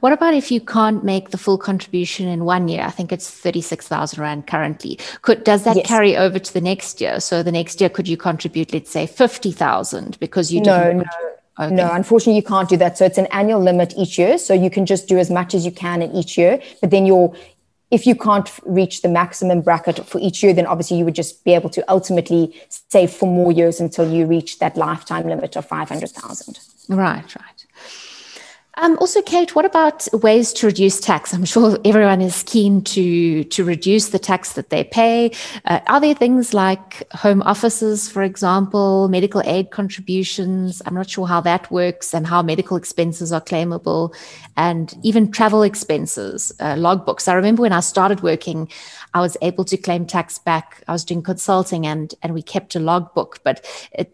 What 0.00 0.12
about 0.12 0.34
if 0.34 0.50
you 0.50 0.60
can't 0.60 1.04
make 1.04 1.30
the 1.30 1.38
full 1.38 1.56
contribution 1.56 2.28
in 2.28 2.44
one 2.44 2.68
year? 2.68 2.82
I 2.82 2.90
think 2.90 3.12
it's 3.12 3.30
36,000 3.30 4.20
Rand 4.20 4.46
currently. 4.48 4.98
Could, 5.22 5.44
does 5.44 5.62
that 5.62 5.76
yes. 5.76 5.86
carry 5.86 6.16
over 6.16 6.40
to 6.40 6.52
the 6.52 6.60
next 6.60 7.00
year? 7.00 7.20
So 7.20 7.44
the 7.44 7.52
next 7.52 7.80
year, 7.80 7.88
could 7.88 8.08
you 8.08 8.16
contribute, 8.16 8.72
let's 8.72 8.90
say 8.90 9.06
50,000 9.06 10.18
because 10.18 10.52
you 10.52 10.62
no, 10.62 10.92
no. 10.92 11.04
Okay. 11.60 11.74
No, 11.74 11.92
unfortunately, 11.92 12.36
you 12.36 12.42
can't 12.42 12.68
do 12.68 12.76
that. 12.78 12.96
So 12.96 13.04
it's 13.04 13.18
an 13.18 13.26
annual 13.26 13.60
limit 13.60 13.94
each 13.96 14.18
year. 14.18 14.38
So 14.38 14.54
you 14.54 14.70
can 14.70 14.86
just 14.86 15.06
do 15.06 15.18
as 15.18 15.30
much 15.30 15.54
as 15.54 15.64
you 15.66 15.70
can 15.70 16.00
in 16.00 16.10
each 16.12 16.38
year. 16.38 16.60
But 16.80 16.90
then 16.90 17.04
your 17.04 17.34
if 17.92 18.06
you 18.06 18.16
can't 18.16 18.50
reach 18.64 19.02
the 19.02 19.08
maximum 19.08 19.60
bracket 19.60 20.04
for 20.06 20.18
each 20.18 20.42
year, 20.42 20.54
then 20.54 20.66
obviously 20.66 20.96
you 20.96 21.04
would 21.04 21.14
just 21.14 21.44
be 21.44 21.52
able 21.52 21.68
to 21.68 21.84
ultimately 21.92 22.58
save 22.90 23.10
for 23.10 23.26
more 23.26 23.52
years 23.52 23.80
until 23.80 24.10
you 24.10 24.24
reach 24.24 24.58
that 24.60 24.78
lifetime 24.78 25.26
limit 25.28 25.54
of 25.56 25.66
500,000. 25.66 26.58
Right, 26.88 27.36
right. 27.36 27.51
Um, 28.78 28.96
also, 29.00 29.20
Kate, 29.20 29.54
what 29.54 29.66
about 29.66 30.08
ways 30.14 30.50
to 30.54 30.66
reduce 30.66 30.98
tax? 30.98 31.34
I'm 31.34 31.44
sure 31.44 31.78
everyone 31.84 32.22
is 32.22 32.42
keen 32.44 32.82
to 32.84 33.44
to 33.44 33.64
reduce 33.64 34.08
the 34.08 34.18
tax 34.18 34.54
that 34.54 34.70
they 34.70 34.82
pay. 34.82 35.30
Uh, 35.66 35.80
are 35.88 36.00
there 36.00 36.14
things 36.14 36.54
like 36.54 37.06
home 37.12 37.42
offices, 37.42 38.08
for 38.08 38.22
example, 38.22 39.08
medical 39.08 39.42
aid 39.44 39.70
contributions? 39.72 40.80
I'm 40.86 40.94
not 40.94 41.10
sure 41.10 41.26
how 41.26 41.42
that 41.42 41.70
works 41.70 42.14
and 42.14 42.26
how 42.26 42.40
medical 42.40 42.78
expenses 42.78 43.30
are 43.30 43.42
claimable, 43.42 44.14
and 44.56 44.94
even 45.02 45.30
travel 45.30 45.62
expenses, 45.62 46.50
uh, 46.58 46.74
logbooks. 46.74 47.28
I 47.28 47.34
remember 47.34 47.60
when 47.60 47.72
I 47.74 47.80
started 47.80 48.22
working, 48.22 48.70
I 49.14 49.20
was 49.20 49.36
able 49.42 49.64
to 49.66 49.76
claim 49.76 50.06
tax 50.06 50.38
back. 50.38 50.82
I 50.88 50.92
was 50.92 51.04
doing 51.04 51.22
consulting 51.22 51.86
and 51.86 52.14
and 52.22 52.34
we 52.34 52.42
kept 52.42 52.74
a 52.74 52.80
logbook, 52.80 53.40
but 53.44 53.64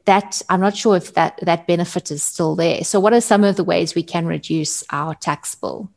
that 0.05 0.43
I'm 0.49 0.61
not 0.61 0.76
sure 0.76 0.97
if 0.97 1.14
that 1.14 1.38
that 1.43 1.67
benefit 1.67 2.11
is 2.11 2.23
still 2.23 2.57
there. 2.57 2.85
So, 2.85 3.00
what 3.00 3.12
are 3.12 3.21
some 3.21 3.45
of 3.45 3.57
the 3.57 3.64
ways 3.64 3.95
we 3.95 4.02
can 4.02 4.26
reduce 4.26 4.85
our 4.90 5.14
tax 5.14 5.55
bill? 5.55 5.88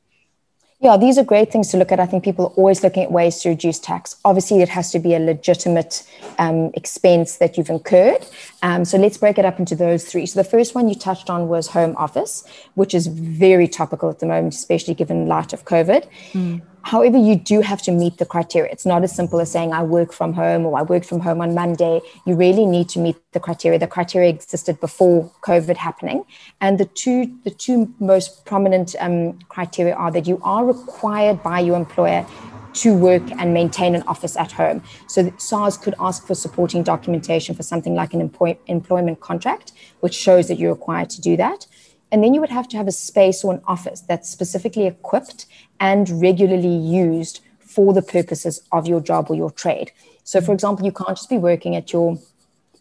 Yeah, 0.82 0.98
these 0.98 1.20
are 1.20 1.24
great 1.24 1.52
things 1.52 1.68
to 1.70 1.78
look 1.78 1.92
at. 1.92 2.00
I 2.00 2.08
think 2.08 2.24
people 2.24 2.48
are 2.48 2.54
always 2.54 2.82
looking 2.82 3.04
at 3.04 3.12
ways 3.12 3.38
to 3.42 3.50
reduce 3.50 3.78
tax. 3.78 4.16
Obviously, 4.26 4.64
it 4.64 4.70
has 4.70 4.92
to 4.94 5.00
be 5.00 5.14
a 5.14 5.20
legitimate 5.20 6.04
um, 6.40 6.72
expense 6.74 7.38
that 7.38 7.56
you've 7.56 7.70
incurred. 7.70 8.26
Um, 8.64 8.84
so 8.84 8.98
let's 8.98 9.16
break 9.16 9.38
it 9.38 9.46
up 9.46 9.60
into 9.60 9.76
those 9.76 10.06
three. 10.06 10.26
So 10.26 10.42
the 10.42 10.50
first 10.50 10.74
one 10.74 10.90
you 10.90 10.96
touched 10.96 11.30
on 11.30 11.48
was 11.48 11.68
home 11.68 11.96
office, 11.98 12.44
which 12.74 12.96
is 12.96 13.06
very 13.06 13.68
topical 13.68 14.10
at 14.10 14.20
the 14.20 14.26
moment, 14.26 14.56
especially 14.56 14.96
given 14.96 15.28
light 15.28 15.54
of 15.54 15.66
COVID. 15.66 16.08
Mm. 16.34 16.64
However, 16.84 17.18
you 17.18 17.36
do 17.36 17.62
have 17.62 17.82
to 17.84 17.92
meet 17.92 18.18
the 18.18 18.26
criteria. 18.26 18.72
It's 18.72 18.86
not 18.86 19.04
as 19.04 19.16
simple 19.16 19.40
as 19.40 19.52
saying, 19.52 19.74
I 19.74 19.84
work 19.84 20.12
from 20.12 20.34
home 20.34 20.66
or 20.66 20.78
I 20.78 20.82
work 20.82 21.04
from 21.04 21.20
home 21.20 21.42
on 21.42 21.54
Monday. 21.54 22.02
You 22.26 22.36
really 22.36 22.66
need 22.66 22.90
to 22.90 23.00
meet 23.00 23.18
the 23.34 23.40
criteria. 23.40 23.80
The 23.80 23.88
criteria 23.88 24.30
existed 24.30 24.80
before 24.80 25.32
COVID 25.44 25.78
happening. 25.78 26.24
And 26.60 26.80
the 26.80 26.86
two, 26.86 27.34
the 27.44 27.52
two 27.52 27.94
most 28.00 28.46
prominent 28.46 28.96
um, 29.00 29.40
criteria 29.50 29.94
are 29.94 30.12
that 30.12 30.28
you 30.28 30.40
are 30.44 30.66
required 30.66 31.44
by 31.44 31.60
your 31.60 31.78
employer 31.78 32.26
to 32.74 32.94
work 32.94 33.24
and 33.32 33.54
maintain 33.54 33.96
an 33.96 34.04
office 34.04 34.38
at 34.38 34.52
home. 34.52 34.82
So 35.08 35.32
SARS 35.38 35.78
could 35.78 35.96
ask 36.00 36.26
for 36.26 36.36
supporting 36.36 36.84
documentation 36.84 37.54
for 37.56 37.64
something 37.64 37.96
like 37.96 38.14
an 38.14 38.22
employ- 38.22 38.58
employment 38.68 39.20
contract, 39.20 39.74
which 40.00 40.14
shows 40.14 40.48
that 40.48 40.58
you're 40.58 40.72
required 40.72 41.10
to 41.12 41.22
do 41.22 41.36
that. 41.38 41.68
And 42.12 42.24
then 42.24 42.34
you 42.34 42.42
would 42.42 42.50
have 42.50 42.68
to 42.70 42.78
have 42.78 42.88
a 42.88 42.92
space 42.92 43.44
or 43.44 43.54
an 43.54 43.62
office 43.66 44.02
that's 44.02 44.30
specifically 44.30 44.86
equipped 44.86 45.46
and 45.80 46.22
regularly 46.22 46.76
used 46.76 47.42
for 47.60 47.94
the 47.94 48.02
purposes 48.02 48.62
of 48.72 48.88
your 48.88 49.00
job 49.00 49.28
or 49.30 49.36
your 49.36 49.52
trade. 49.52 49.92
So, 50.24 50.42
for 50.42 50.54
example, 50.54 50.86
you 50.86 50.92
can't 50.92 51.18
just 51.18 51.30
be 51.30 51.38
working 51.38 51.76
at 51.76 51.94
your 51.94 52.18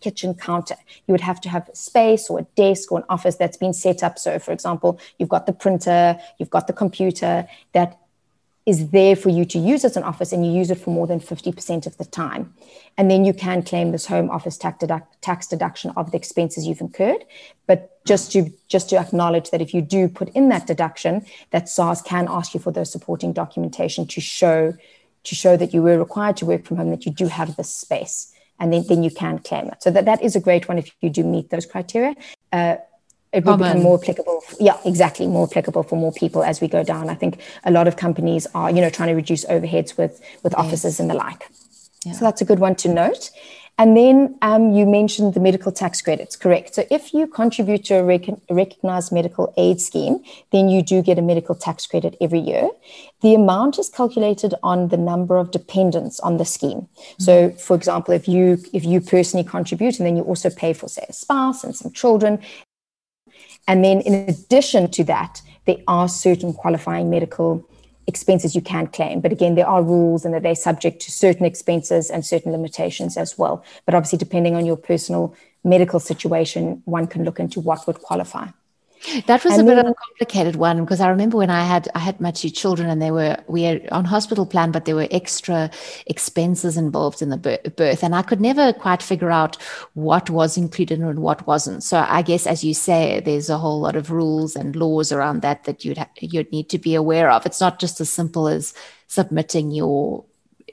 kitchen 0.01 0.35
counter. 0.35 0.77
You 1.07 1.13
would 1.13 1.21
have 1.21 1.41
to 1.43 1.49
have 1.49 1.71
space 1.75 2.29
or 2.29 2.41
a 2.41 2.47
desk 2.57 2.91
or 2.91 2.99
an 2.99 3.05
office 3.09 3.37
that's 3.37 3.57
been 3.57 3.73
set 3.73 4.03
up. 4.03 4.19
So, 4.19 4.39
for 4.39 4.53
example, 4.53 4.99
you've 5.19 5.29
got 5.29 5.47
the 5.47 5.53
printer, 5.53 6.19
you've 6.39 6.51
got 6.51 6.67
the 6.67 6.73
computer 6.73 7.47
that 7.73 7.99
is 8.71 8.91
there 8.91 9.17
for 9.17 9.31
you 9.31 9.45
to 9.45 9.59
use 9.59 9.85
as 9.85 9.97
an 9.97 10.05
office 10.05 10.33
and 10.33 10.47
you 10.47 10.53
use 10.53 10.71
it 10.71 10.79
for 10.79 10.91
more 10.91 11.09
than 11.09 11.19
50% 11.19 11.89
of 11.89 11.97
the 11.99 12.05
time. 12.05 12.55
And 12.97 13.11
then 13.11 13.25
you 13.25 13.35
can 13.35 13.65
claim 13.65 13.91
this 13.91 14.07
home 14.07 14.31
office 14.31 14.57
tax, 14.57 14.79
deduct, 14.79 15.21
tax 15.23 15.49
deduction 15.49 15.91
of 15.97 16.13
the 16.13 16.17
expenses 16.17 16.69
you've 16.69 16.81
incurred. 16.81 17.25
But 17.67 17.81
just 18.05 18.31
to 18.33 18.53
just 18.69 18.89
to 18.91 18.97
acknowledge 18.97 19.51
that 19.51 19.61
if 19.61 19.75
you 19.75 19.83
do 19.83 20.09
put 20.09 20.29
in 20.31 20.51
that 20.51 20.69
deduction, 20.69 21.27
that 21.51 21.69
SARS 21.69 22.01
can 22.01 22.29
ask 22.31 22.55
you 22.55 22.61
for 22.61 22.71
those 22.71 22.93
supporting 22.93 23.33
documentation 23.33 24.07
to 24.07 24.21
show 24.21 24.75
to 25.25 25.35
show 25.35 25.57
that 25.57 25.75
you 25.75 25.83
were 25.83 25.99
required 25.99 26.37
to 26.37 26.47
work 26.47 26.65
from 26.65 26.77
home, 26.77 26.91
that 26.91 27.05
you 27.05 27.13
do 27.13 27.27
have 27.27 27.57
this 27.57 27.75
space. 27.75 28.33
And 28.61 28.73
then, 28.73 28.85
then 28.89 29.03
you 29.03 29.11
can 29.11 29.41
claim 29.41 29.67
it. 29.67 29.83
So 29.83 29.91
that, 29.91 30.05
that 30.05 30.23
is 30.23 30.37
a 30.37 30.41
great 30.41 30.69
one 30.69 30.79
if 30.79 30.95
you 31.01 31.11
do 31.11 31.25
meet 31.25 31.51
those 31.51 31.67
criteria. 31.67 32.15
Uh, 32.53 32.77
it 33.33 33.45
will 33.45 33.57
become 33.57 33.83
more 33.83 33.99
applicable 34.01 34.43
yeah 34.59 34.77
exactly 34.85 35.27
more 35.27 35.47
applicable 35.49 35.83
for 35.83 35.97
more 35.97 36.13
people 36.13 36.43
as 36.43 36.61
we 36.61 36.69
go 36.69 36.83
down 36.83 37.09
i 37.09 37.15
think 37.15 37.41
a 37.65 37.71
lot 37.71 37.87
of 37.87 37.97
companies 37.97 38.47
are 38.55 38.71
you 38.71 38.81
know 38.81 38.91
trying 38.91 39.09
to 39.09 39.15
reduce 39.15 39.45
overheads 39.47 39.97
with 39.97 40.21
with 40.43 40.53
yes. 40.53 40.67
offices 40.67 41.01
and 41.01 41.11
the 41.11 41.15
like 41.15 41.49
yeah. 42.05 42.13
so 42.13 42.25
that's 42.25 42.41
a 42.41 42.45
good 42.45 42.59
one 42.59 42.75
to 42.75 42.89
note 42.89 43.31
And 43.81 43.97
then 43.97 44.37
um, 44.43 44.73
you 44.73 44.85
mentioned 44.85 45.33
the 45.33 45.41
medical 45.41 45.73
tax 45.73 46.03
credits, 46.03 46.37
correct? 46.37 46.75
So 46.75 46.85
if 46.91 47.15
you 47.15 47.27
contribute 47.27 47.83
to 47.87 47.95
a, 47.95 48.05
rec- 48.05 48.29
a, 48.29 48.55
recognized 48.55 49.11
medical 49.11 49.55
aid 49.57 49.81
scheme, 49.81 50.23
then 50.53 50.69
you 50.69 50.83
do 50.83 51.01
get 51.01 51.19
a 51.19 51.23
medical 51.23 51.55
tax 51.55 51.87
credit 51.87 52.15
every 52.21 52.41
year. 52.41 52.69
The 53.23 53.35
amount 53.35 53.79
is 53.79 53.89
calculated 53.89 54.55
on 54.63 54.89
the 54.89 54.99
number 54.99 55.39
of 55.39 55.51
dependents 55.51 56.21
on 56.21 56.37
the 56.37 56.45
scheme. 56.45 56.81
Mm-hmm. 56.81 57.23
So, 57.23 57.51
for 57.53 57.75
example, 57.75 58.13
if 58.13 58.29
you 58.29 58.59
if 58.75 58.85
you 58.85 59.01
personally 59.01 59.49
contribute 59.49 59.99
and 59.99 60.07
then 60.07 60.15
you 60.15 60.25
also 60.25 60.51
pay 60.51 60.75
for, 60.75 60.87
say, 60.87 61.07
a 61.09 61.15
spouse 61.15 61.65
and 61.65 61.75
some 61.75 61.91
children, 61.93 62.39
and 63.69 63.85
then 63.85 64.01
in 64.01 64.29
addition 64.29 64.91
to 64.93 65.05
that, 65.05 65.43
there 65.67 65.79
are 65.87 66.09
certain 66.09 66.53
qualifying 66.53 67.11
medical 67.11 67.67
expenses 68.07 68.55
you 68.55 68.61
can 68.61 68.87
claim. 68.89 69.21
But 69.21 69.33
again, 69.33 69.55
there 69.55 69.69
are 69.69 69.83
rules 69.83 70.25
and 70.25 70.35
that 70.35 70.43
they're 70.43 70.55
subject 70.55 71.01
to 71.03 71.11
certain 71.11 71.47
expenses 71.47 72.11
and 72.11 72.25
certain 72.25 72.53
limitations 72.53 73.17
as 73.17 73.39
well. 73.39 73.65
But 73.87 73.95
obviously, 73.95 74.19
depending 74.19 74.57
on 74.57 74.67
your 74.67 74.77
personal 74.77 75.35
medical 75.63 76.01
situation, 76.01 76.83
one 76.87 77.07
can 77.07 77.25
look 77.25 77.39
into 77.39 77.61
what 77.61 77.87
would 77.87 78.01
qualify. 78.01 78.49
That 79.27 79.45
was 79.45 79.55
and 79.55 79.63
a 79.63 79.65
bit 79.65 79.77
then, 79.77 79.87
of 79.87 79.93
a 79.93 79.95
complicated 79.95 80.57
one 80.57 80.81
because 80.85 81.01
I 81.01 81.09
remember 81.09 81.39
when 81.39 81.49
I 81.49 81.65
had 81.65 81.89
I 81.95 82.01
had 82.01 82.21
my 82.21 82.31
two 82.31 82.51
children 82.51 82.91
and 82.91 83.01
they 83.01 83.11
were 83.11 83.39
we 83.47 83.63
were 83.63 83.81
on 83.91 84.05
hospital 84.05 84.45
plan, 84.45 84.73
but 84.73 84.85
there 84.85 84.95
were 84.95 85.09
extra 85.11 85.71
expenses 86.07 86.77
involved 86.77 87.23
in 87.23 87.31
the 87.31 87.39
birth, 87.77 88.03
and 88.03 88.15
I 88.15 88.23
could 88.23 88.41
never 88.41 88.75
quite 88.75 89.03
figure 89.03 89.31
out 89.31 89.57
what 89.95 90.29
was 90.29 90.59
included 90.59 91.01
and 91.01 91.21
what 91.21 91.47
wasn't. 91.47 91.83
So 91.83 92.05
I 92.07 92.21
guess, 92.21 92.47
as 92.47 92.63
you 92.63 92.75
say, 92.75 93.21
there's 93.21 93.49
a 93.49 93.59
whole 93.59 93.81
lot 93.81 93.97
of 93.97 94.11
rules 94.11 94.55
and 94.55 94.77
laws 94.77 95.13
around 95.13 95.41
that 95.43 95.65
that 95.65 95.83
you'd 95.85 95.99
ha- 95.99 96.11
you'd 96.21 96.53
need 96.53 96.69
to 96.69 96.79
be 96.79 96.95
aware 96.95 97.31
of. 97.31 97.47
It's 97.47 97.61
not 97.61 97.81
just 97.81 98.01
as 98.01 98.11
simple 98.11 98.49
as 98.49 98.75
submitting 99.07 99.71
your 99.71 100.25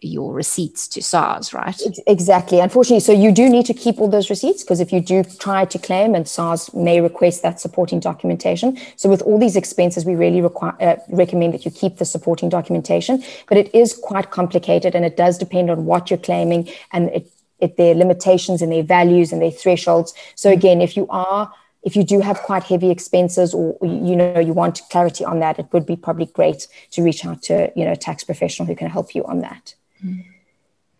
your 0.01 0.33
receipts 0.33 0.87
to 0.89 1.01
SARS, 1.01 1.53
right? 1.53 1.79
Exactly. 2.05 2.59
Unfortunately, 2.59 2.99
so 2.99 3.11
you 3.11 3.31
do 3.31 3.49
need 3.49 3.65
to 3.65 3.73
keep 3.73 3.99
all 3.99 4.07
those 4.07 4.29
receipts 4.29 4.63
because 4.63 4.79
if 4.79 4.91
you 4.91 5.01
do 5.01 5.23
try 5.23 5.65
to 5.65 5.79
claim, 5.79 6.15
and 6.15 6.27
SARS 6.27 6.73
may 6.73 7.01
request 7.01 7.41
that 7.43 7.59
supporting 7.59 7.99
documentation. 7.99 8.77
So 8.95 9.09
with 9.09 9.21
all 9.21 9.39
these 9.39 9.55
expenses, 9.55 10.05
we 10.05 10.15
really 10.15 10.41
require, 10.41 10.75
uh, 10.81 10.95
recommend 11.09 11.53
that 11.53 11.65
you 11.65 11.71
keep 11.71 11.97
the 11.97 12.05
supporting 12.05 12.49
documentation. 12.49 13.23
But 13.47 13.57
it 13.57 13.73
is 13.73 13.93
quite 13.93 14.31
complicated, 14.31 14.95
and 14.95 15.05
it 15.05 15.17
does 15.17 15.37
depend 15.37 15.69
on 15.69 15.85
what 15.85 16.09
you're 16.09 16.17
claiming 16.17 16.69
and 16.91 17.09
it, 17.09 17.31
it, 17.59 17.77
their 17.77 17.95
limitations 17.95 18.61
and 18.61 18.71
their 18.71 18.83
values 18.83 19.31
and 19.31 19.41
their 19.41 19.51
thresholds. 19.51 20.13
So 20.35 20.49
again, 20.49 20.81
if 20.81 20.95
you 20.95 21.07
are 21.09 21.51
if 21.83 21.95
you 21.95 22.03
do 22.03 22.19
have 22.19 22.39
quite 22.39 22.63
heavy 22.63 22.91
expenses 22.91 23.53
or 23.53 23.77
you 23.81 24.15
know 24.15 24.39
you 24.39 24.53
want 24.53 24.81
clarity 24.89 25.23
on 25.23 25.39
that 25.39 25.57
it 25.57 25.67
would 25.71 25.85
be 25.85 25.95
probably 25.95 26.25
great 26.25 26.67
to 26.91 27.01
reach 27.01 27.25
out 27.25 27.41
to 27.41 27.71
you 27.75 27.85
know 27.85 27.93
a 27.93 27.95
tax 27.95 28.23
professional 28.23 28.67
who 28.67 28.75
can 28.75 28.89
help 28.89 29.15
you 29.15 29.23
on 29.25 29.39
that 29.39 29.73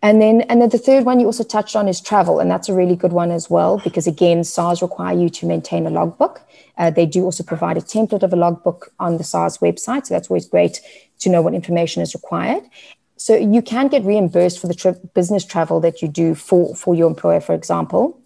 and 0.00 0.22
then, 0.22 0.42
and 0.42 0.60
then 0.62 0.68
the 0.68 0.78
third 0.78 1.04
one 1.04 1.18
you 1.18 1.26
also 1.26 1.42
touched 1.42 1.74
on 1.74 1.88
is 1.88 2.00
travel, 2.00 2.38
and 2.38 2.50
that's 2.50 2.68
a 2.68 2.74
really 2.74 2.94
good 2.94 3.12
one 3.12 3.30
as 3.32 3.50
well 3.50 3.80
because 3.82 4.06
again, 4.06 4.44
SARS 4.44 4.80
require 4.80 5.16
you 5.16 5.28
to 5.30 5.46
maintain 5.46 5.86
a 5.86 5.90
logbook. 5.90 6.42
Uh, 6.76 6.90
they 6.90 7.06
do 7.06 7.24
also 7.24 7.42
provide 7.42 7.76
a 7.76 7.80
template 7.80 8.22
of 8.22 8.32
a 8.32 8.36
logbook 8.36 8.92
on 9.00 9.18
the 9.18 9.24
SARS 9.24 9.58
website, 9.58 10.06
so 10.06 10.14
that's 10.14 10.30
always 10.30 10.46
great 10.46 10.80
to 11.18 11.28
know 11.28 11.42
what 11.42 11.52
information 11.52 12.00
is 12.00 12.14
required. 12.14 12.62
So 13.16 13.34
you 13.34 13.60
can 13.60 13.88
get 13.88 14.04
reimbursed 14.04 14.60
for 14.60 14.68
the 14.68 15.10
business 15.14 15.44
travel 15.44 15.80
that 15.80 16.00
you 16.00 16.06
do 16.06 16.36
for 16.36 16.76
for 16.76 16.94
your 16.94 17.08
employer, 17.08 17.40
for 17.40 17.54
example. 17.54 18.20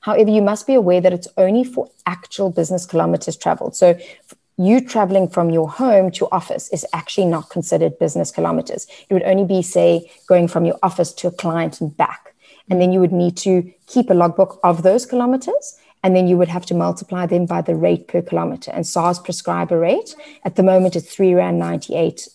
However, 0.00 0.30
you 0.30 0.42
must 0.42 0.66
be 0.66 0.74
aware 0.74 1.00
that 1.00 1.12
it's 1.12 1.28
only 1.36 1.62
for 1.62 1.88
actual 2.06 2.50
business 2.50 2.86
kilometers 2.86 3.36
traveled. 3.36 3.76
So 3.76 3.98
you 4.56 4.80
traveling 4.80 5.28
from 5.28 5.50
your 5.50 5.68
home 5.68 6.10
to 6.12 6.28
office 6.30 6.68
is 6.70 6.86
actually 6.92 7.26
not 7.26 7.50
considered 7.50 7.98
business 7.98 8.30
kilometers. 8.30 8.86
It 9.08 9.14
would 9.14 9.22
only 9.22 9.44
be, 9.44 9.62
say, 9.62 10.10
going 10.26 10.48
from 10.48 10.64
your 10.64 10.78
office 10.82 11.12
to 11.14 11.28
a 11.28 11.32
client 11.32 11.80
and 11.80 11.96
back. 11.96 12.34
And 12.68 12.80
then 12.80 12.92
you 12.92 13.00
would 13.00 13.12
need 13.12 13.36
to 13.38 13.72
keep 13.86 14.10
a 14.10 14.14
logbook 14.14 14.60
of 14.62 14.82
those 14.82 15.06
kilometers. 15.06 15.78
And 16.02 16.14
then 16.14 16.28
you 16.28 16.36
would 16.38 16.48
have 16.48 16.64
to 16.66 16.74
multiply 16.74 17.26
them 17.26 17.46
by 17.46 17.62
the 17.62 17.74
rate 17.74 18.08
per 18.08 18.22
kilometer. 18.22 18.70
And 18.70 18.86
SARS 18.86 19.18
prescribe 19.18 19.72
a 19.72 19.78
rate. 19.78 20.14
At 20.44 20.56
the 20.56 20.62
moment, 20.62 20.96
it's 20.96 21.14
three 21.14 21.34
Rand 21.34 21.58
98 21.58 22.28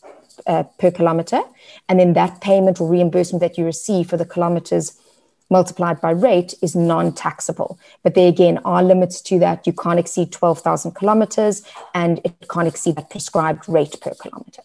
uh, 0.45 0.63
per 0.77 0.91
kilometer. 0.91 1.41
And 1.89 1.99
then 1.99 2.13
that 2.13 2.41
payment 2.41 2.79
or 2.79 2.89
reimbursement 2.89 3.41
that 3.41 3.57
you 3.57 3.65
receive 3.65 4.09
for 4.09 4.17
the 4.17 4.25
kilometers 4.25 4.99
multiplied 5.49 6.01
by 6.01 6.11
rate 6.11 6.53
is 6.61 6.75
non-taxable. 6.75 7.77
But 8.03 8.15
there 8.15 8.27
again 8.27 8.59
are 8.65 8.83
limits 8.83 9.21
to 9.21 9.39
that. 9.39 9.67
You 9.67 9.73
can't 9.73 9.99
exceed 9.99 10.31
12,000 10.31 10.91
kilometers 10.93 11.63
and 11.93 12.19
it 12.23 12.47
can't 12.49 12.67
exceed 12.67 12.95
that 12.95 13.09
prescribed 13.09 13.67
rate 13.69 13.99
per 14.01 14.13
kilometer. 14.13 14.61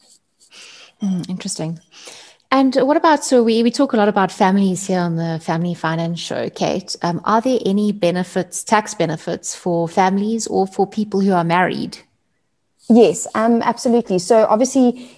Mm, 1.03 1.29
interesting. 1.29 1.81
And 2.53 2.75
what 2.75 2.97
about, 2.97 3.25
so 3.25 3.45
we, 3.45 3.63
we 3.63 3.71
talk 3.71 3.93
a 3.93 3.97
lot 3.97 4.09
about 4.09 4.33
families 4.33 4.87
here 4.87 4.99
on 4.99 5.15
the 5.15 5.39
Family 5.41 5.73
Finance 5.73 6.19
Show, 6.19 6.51
Kate. 6.51 6.97
Um, 7.01 7.21
are 7.25 7.41
there 7.41 7.61
any 7.65 7.93
benefits, 7.93 8.65
tax 8.65 8.93
benefits 8.93 9.55
for 9.55 9.89
families 9.89 10.49
or 10.49 10.67
for 10.67 10.85
people 10.87 11.21
who 11.21 11.33
are 11.33 11.45
married? 11.45 11.99
Yes, 12.89 13.29
um, 13.37 13.63
absolutely. 13.63 14.19
So 14.19 14.47
obviously, 14.47 15.17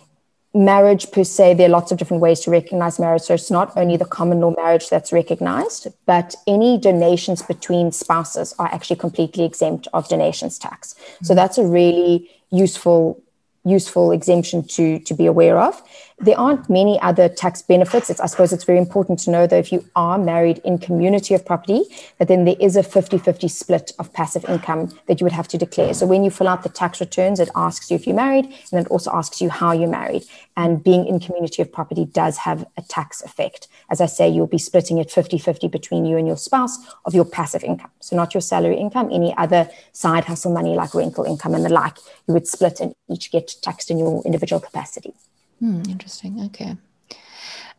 marriage 0.54 1.10
per 1.10 1.24
se, 1.24 1.54
there 1.54 1.66
are 1.66 1.70
lots 1.70 1.92
of 1.92 1.98
different 1.98 2.22
ways 2.22 2.40
to 2.40 2.50
recognize 2.50 2.98
marriage. 2.98 3.22
So 3.22 3.34
it's 3.34 3.50
not 3.50 3.74
only 3.76 3.96
the 3.96 4.04
common 4.04 4.40
law 4.40 4.54
marriage 4.56 4.88
that's 4.88 5.12
recognized, 5.12 5.88
but 6.06 6.34
any 6.46 6.78
donations 6.78 7.42
between 7.42 7.92
spouses 7.92 8.54
are 8.58 8.66
actually 8.72 8.96
completely 8.96 9.44
exempt 9.44 9.88
of 9.94 10.08
donations 10.08 10.58
tax. 10.58 10.94
Mm-hmm. 10.94 11.24
So 11.24 11.34
that's 11.34 11.58
a 11.58 11.66
really 11.66 12.30
useful 12.50 13.22
useful 13.64 14.10
exemption 14.10 14.64
to 14.66 14.98
to 15.00 15.14
be 15.14 15.26
aware 15.26 15.58
of. 15.58 15.80
There 16.22 16.38
aren't 16.38 16.70
many 16.70 17.00
other 17.00 17.28
tax 17.28 17.62
benefits. 17.62 18.08
It's, 18.08 18.20
I 18.20 18.26
suppose 18.26 18.52
it's 18.52 18.62
very 18.62 18.78
important 18.78 19.18
to 19.20 19.30
know 19.32 19.48
that 19.48 19.58
if 19.58 19.72
you 19.72 19.84
are 19.96 20.18
married 20.18 20.58
in 20.64 20.78
community 20.78 21.34
of 21.34 21.44
property, 21.44 21.82
that 22.18 22.28
then 22.28 22.44
there 22.44 22.54
is 22.60 22.76
a 22.76 22.82
50-50 22.82 23.50
split 23.50 23.90
of 23.98 24.12
passive 24.12 24.44
income 24.44 24.96
that 25.08 25.20
you 25.20 25.24
would 25.24 25.32
have 25.32 25.48
to 25.48 25.58
declare. 25.58 25.92
So 25.94 26.06
when 26.06 26.22
you 26.22 26.30
fill 26.30 26.46
out 26.46 26.62
the 26.62 26.68
tax 26.68 27.00
returns, 27.00 27.40
it 27.40 27.48
asks 27.56 27.90
you 27.90 27.96
if 27.96 28.06
you're 28.06 28.14
married, 28.14 28.44
and 28.70 28.86
it 28.86 28.88
also 28.88 29.10
asks 29.12 29.40
you 29.40 29.50
how 29.50 29.72
you're 29.72 29.88
married. 29.88 30.22
And 30.56 30.84
being 30.84 31.08
in 31.08 31.18
community 31.18 31.60
of 31.60 31.72
property 31.72 32.04
does 32.04 32.36
have 32.38 32.64
a 32.76 32.82
tax 32.82 33.20
effect. 33.22 33.66
As 33.90 34.00
I 34.00 34.06
say, 34.06 34.28
you'll 34.28 34.46
be 34.46 34.58
splitting 34.58 34.98
it 34.98 35.08
50-50 35.08 35.68
between 35.72 36.04
you 36.04 36.16
and 36.18 36.28
your 36.28 36.36
spouse 36.36 36.78
of 37.04 37.16
your 37.16 37.24
passive 37.24 37.64
income. 37.64 37.90
So 37.98 38.14
not 38.14 38.32
your 38.32 38.42
salary 38.42 38.76
income, 38.76 39.10
any 39.10 39.36
other 39.36 39.68
side 39.92 40.26
hustle 40.26 40.52
money 40.52 40.76
like 40.76 40.94
rental 40.94 41.24
income 41.24 41.54
and 41.56 41.64
the 41.64 41.68
like, 41.68 41.96
you 42.28 42.34
would 42.34 42.46
split 42.46 42.78
and 42.78 42.94
each 43.10 43.32
get 43.32 43.56
taxed 43.60 43.90
in 43.90 43.98
your 43.98 44.22
individual 44.24 44.60
capacity. 44.60 45.14
Hmm, 45.62 45.82
interesting. 45.88 46.42
Okay. 46.46 46.76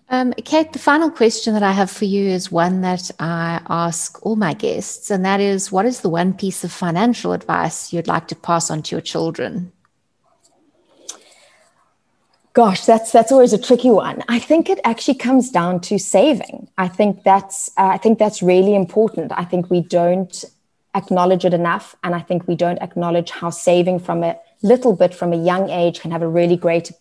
Um, 0.08 0.32
Kate, 0.46 0.72
the 0.72 0.80
final 0.80 1.12
question 1.12 1.54
that 1.54 1.64
I 1.64 1.74
have 1.74 1.92
for 1.92 2.06
you 2.06 2.30
is 2.30 2.50
one 2.50 2.80
that 2.80 3.12
I 3.20 3.60
ask 3.68 4.26
all 4.26 4.38
my 4.38 4.54
guests, 4.54 5.12
and 5.12 5.26
that 5.26 5.42
is 5.42 5.70
what 5.70 5.86
is 5.86 6.00
the 6.00 6.08
one 6.08 6.34
piece 6.34 6.64
of 6.64 6.72
financial 6.72 7.34
advice 7.34 7.92
you'd 7.92 8.08
like 8.08 8.30
to 8.30 8.36
pass 8.36 8.72
on 8.72 8.84
to 8.84 8.96
your 8.96 9.02
children? 9.02 9.74
Gosh, 12.54 12.86
that's 12.86 13.12
that's 13.12 13.34
always 13.34 13.52
a 13.52 13.58
tricky 13.58 13.90
one. 13.90 14.24
I 14.30 14.40
think 14.40 14.70
it 14.70 14.80
actually 14.86 15.16
comes 15.16 15.52
down 15.52 15.82
to 15.82 16.00
saving. 16.00 16.70
I 16.78 16.88
think 16.88 17.24
that's 17.24 17.70
uh, 17.78 17.88
I 17.88 17.98
think 17.98 18.18
that's 18.18 18.42
really 18.42 18.76
important. 18.76 19.34
I 19.36 19.44
think 19.44 19.70
we 19.70 19.82
don't 19.82 20.46
acknowledge 20.96 21.44
it 21.44 21.54
enough, 21.54 21.98
and 22.02 22.16
I 22.16 22.22
think 22.22 22.48
we 22.48 22.56
don't 22.56 22.82
acknowledge 22.82 23.32
how 23.32 23.50
saving 23.50 24.00
from 24.00 24.24
a 24.24 24.38
little 24.62 24.96
bit 24.96 25.14
from 25.14 25.34
a 25.34 25.44
young 25.44 25.70
age 25.70 26.00
can 26.00 26.12
have 26.12 26.22
a 26.22 26.28
really 26.28 26.56
great 26.56 26.92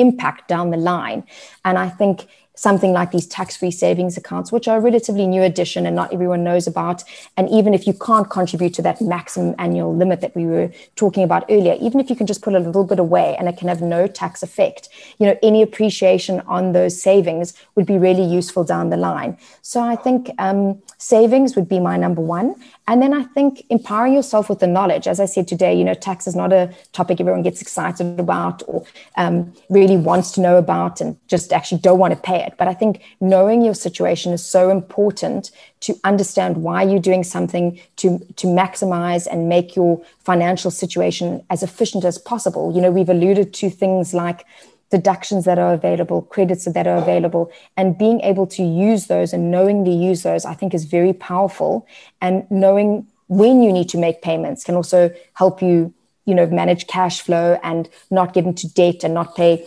impact 0.00 0.48
down 0.48 0.70
the 0.70 0.76
line. 0.76 1.24
And 1.64 1.78
I 1.78 1.88
think 1.88 2.26
something 2.60 2.92
like 2.92 3.10
these 3.10 3.26
tax-free 3.26 3.70
savings 3.70 4.18
accounts, 4.18 4.52
which 4.52 4.68
are 4.68 4.76
a 4.76 4.80
relatively 4.80 5.26
new 5.26 5.42
addition 5.42 5.86
and 5.86 5.96
not 5.96 6.12
everyone 6.12 6.44
knows 6.44 6.66
about. 6.66 7.02
And 7.38 7.48
even 7.48 7.72
if 7.72 7.86
you 7.86 7.94
can't 7.94 8.28
contribute 8.28 8.74
to 8.74 8.82
that 8.82 9.00
maximum 9.00 9.54
annual 9.58 9.96
limit 9.96 10.20
that 10.20 10.36
we 10.36 10.44
were 10.44 10.70
talking 10.94 11.22
about 11.22 11.46
earlier, 11.48 11.78
even 11.80 12.00
if 12.00 12.10
you 12.10 12.16
can 12.16 12.26
just 12.26 12.42
put 12.42 12.54
a 12.54 12.58
little 12.58 12.84
bit 12.84 12.98
away 12.98 13.34
and 13.38 13.48
it 13.48 13.56
can 13.56 13.68
have 13.68 13.80
no 13.80 14.06
tax 14.06 14.42
effect, 14.42 14.90
you 15.18 15.26
know, 15.26 15.38
any 15.42 15.62
appreciation 15.62 16.40
on 16.40 16.72
those 16.72 17.00
savings 17.00 17.54
would 17.76 17.86
be 17.86 17.96
really 17.96 18.24
useful 18.24 18.62
down 18.62 18.90
the 18.90 18.98
line. 18.98 19.38
So 19.62 19.80
I 19.80 19.96
think 19.96 20.30
um, 20.38 20.82
savings 20.98 21.56
would 21.56 21.66
be 21.66 21.80
my 21.80 21.96
number 21.96 22.20
one. 22.20 22.56
And 22.88 23.00
then 23.00 23.14
I 23.14 23.22
think 23.22 23.64
empowering 23.70 24.12
yourself 24.12 24.50
with 24.50 24.58
the 24.58 24.66
knowledge. 24.66 25.06
As 25.06 25.20
I 25.20 25.24
said 25.24 25.48
today, 25.48 25.72
you 25.72 25.84
know, 25.84 25.94
tax 25.94 26.26
is 26.26 26.36
not 26.36 26.52
a 26.52 26.74
topic 26.92 27.20
everyone 27.20 27.42
gets 27.42 27.62
excited 27.62 28.18
about 28.20 28.62
or 28.66 28.84
um, 29.16 29.54
really 29.70 29.96
wants 29.96 30.32
to 30.32 30.40
know 30.40 30.56
about 30.58 31.00
and 31.00 31.16
just 31.28 31.52
actually 31.52 31.80
don't 31.80 31.98
want 31.98 32.12
to 32.12 32.20
pay 32.20 32.42
it. 32.42 32.49
But 32.56 32.68
I 32.68 32.74
think 32.74 33.02
knowing 33.20 33.62
your 33.62 33.74
situation 33.74 34.32
is 34.32 34.44
so 34.44 34.70
important 34.70 35.50
to 35.80 35.98
understand 36.04 36.58
why 36.58 36.82
you're 36.82 37.00
doing 37.00 37.24
something 37.24 37.80
to, 37.96 38.18
to 38.36 38.46
maximize 38.46 39.26
and 39.30 39.48
make 39.48 39.76
your 39.76 40.00
financial 40.24 40.70
situation 40.70 41.44
as 41.50 41.62
efficient 41.62 42.04
as 42.04 42.18
possible. 42.18 42.74
You 42.74 42.80
know, 42.80 42.90
we've 42.90 43.08
alluded 43.08 43.54
to 43.54 43.70
things 43.70 44.12
like 44.14 44.44
deductions 44.90 45.44
that 45.44 45.58
are 45.58 45.72
available, 45.72 46.22
credits 46.22 46.64
that 46.64 46.86
are 46.86 46.96
available, 46.96 47.50
and 47.76 47.96
being 47.96 48.20
able 48.22 48.46
to 48.48 48.62
use 48.62 49.06
those 49.06 49.32
and 49.32 49.50
knowingly 49.50 49.92
use 49.92 50.22
those, 50.22 50.44
I 50.44 50.54
think 50.54 50.74
is 50.74 50.84
very 50.84 51.12
powerful. 51.12 51.86
And 52.20 52.50
knowing 52.50 53.06
when 53.28 53.62
you 53.62 53.72
need 53.72 53.88
to 53.90 53.98
make 53.98 54.22
payments 54.22 54.64
can 54.64 54.74
also 54.74 55.10
help 55.34 55.62
you, 55.62 55.94
you 56.26 56.34
know, 56.34 56.46
manage 56.46 56.88
cash 56.88 57.20
flow 57.20 57.58
and 57.62 57.88
not 58.10 58.34
get 58.34 58.44
into 58.44 58.68
debt 58.68 59.04
and 59.04 59.14
not 59.14 59.36
pay 59.36 59.64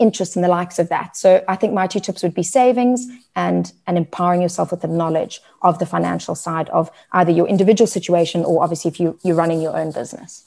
interest 0.00 0.34
and 0.34 0.44
the 0.44 0.48
likes 0.48 0.78
of 0.78 0.88
that. 0.88 1.16
So 1.16 1.44
I 1.46 1.54
think 1.54 1.72
my 1.72 1.86
two 1.86 2.00
tips 2.00 2.22
would 2.22 2.34
be 2.34 2.42
savings 2.42 3.06
and 3.36 3.72
and 3.86 3.96
empowering 3.96 4.42
yourself 4.42 4.72
with 4.72 4.80
the 4.80 4.88
knowledge 4.88 5.40
of 5.62 5.78
the 5.78 5.86
financial 5.86 6.34
side 6.34 6.68
of 6.70 6.90
either 7.12 7.30
your 7.30 7.46
individual 7.46 7.86
situation 7.86 8.44
or 8.44 8.62
obviously 8.62 8.90
if 8.90 8.98
you 8.98 9.18
you're 9.22 9.36
running 9.36 9.60
your 9.60 9.76
own 9.76 9.92
business. 9.92 10.46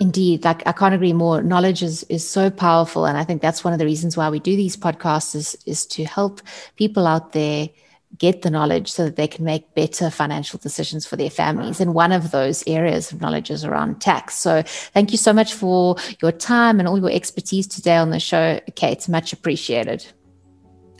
Indeed, 0.00 0.44
like 0.44 0.64
I 0.66 0.72
can't 0.72 0.94
agree 0.94 1.12
more. 1.12 1.42
Knowledge 1.42 1.82
is 1.82 2.04
is 2.04 2.26
so 2.26 2.48
powerful, 2.48 3.06
and 3.06 3.18
I 3.18 3.24
think 3.24 3.42
that's 3.42 3.64
one 3.64 3.72
of 3.72 3.80
the 3.80 3.84
reasons 3.84 4.16
why 4.16 4.30
we 4.30 4.38
do 4.38 4.56
these 4.56 4.76
podcasts 4.76 5.34
is 5.34 5.58
is 5.66 5.84
to 5.86 6.04
help 6.04 6.40
people 6.76 7.06
out 7.06 7.32
there 7.32 7.68
get 8.18 8.42
the 8.42 8.50
knowledge 8.50 8.90
so 8.90 9.04
that 9.04 9.16
they 9.16 9.28
can 9.28 9.44
make 9.44 9.74
better 9.74 10.10
financial 10.10 10.58
decisions 10.58 11.06
for 11.06 11.16
their 11.16 11.30
families. 11.30 11.80
And 11.80 11.94
one 11.94 12.12
of 12.12 12.30
those 12.30 12.64
areas 12.66 13.12
of 13.12 13.20
knowledge 13.20 13.50
is 13.50 13.64
around 13.64 14.00
tax. 14.00 14.34
So 14.34 14.62
thank 14.66 15.12
you 15.12 15.18
so 15.18 15.32
much 15.32 15.54
for 15.54 15.96
your 16.20 16.32
time 16.32 16.78
and 16.78 16.88
all 16.88 16.98
your 16.98 17.10
expertise 17.10 17.66
today 17.66 17.96
on 17.96 18.10
the 18.10 18.20
show, 18.20 18.60
Kate. 18.74 19.08
Much 19.08 19.32
appreciated. 19.32 20.06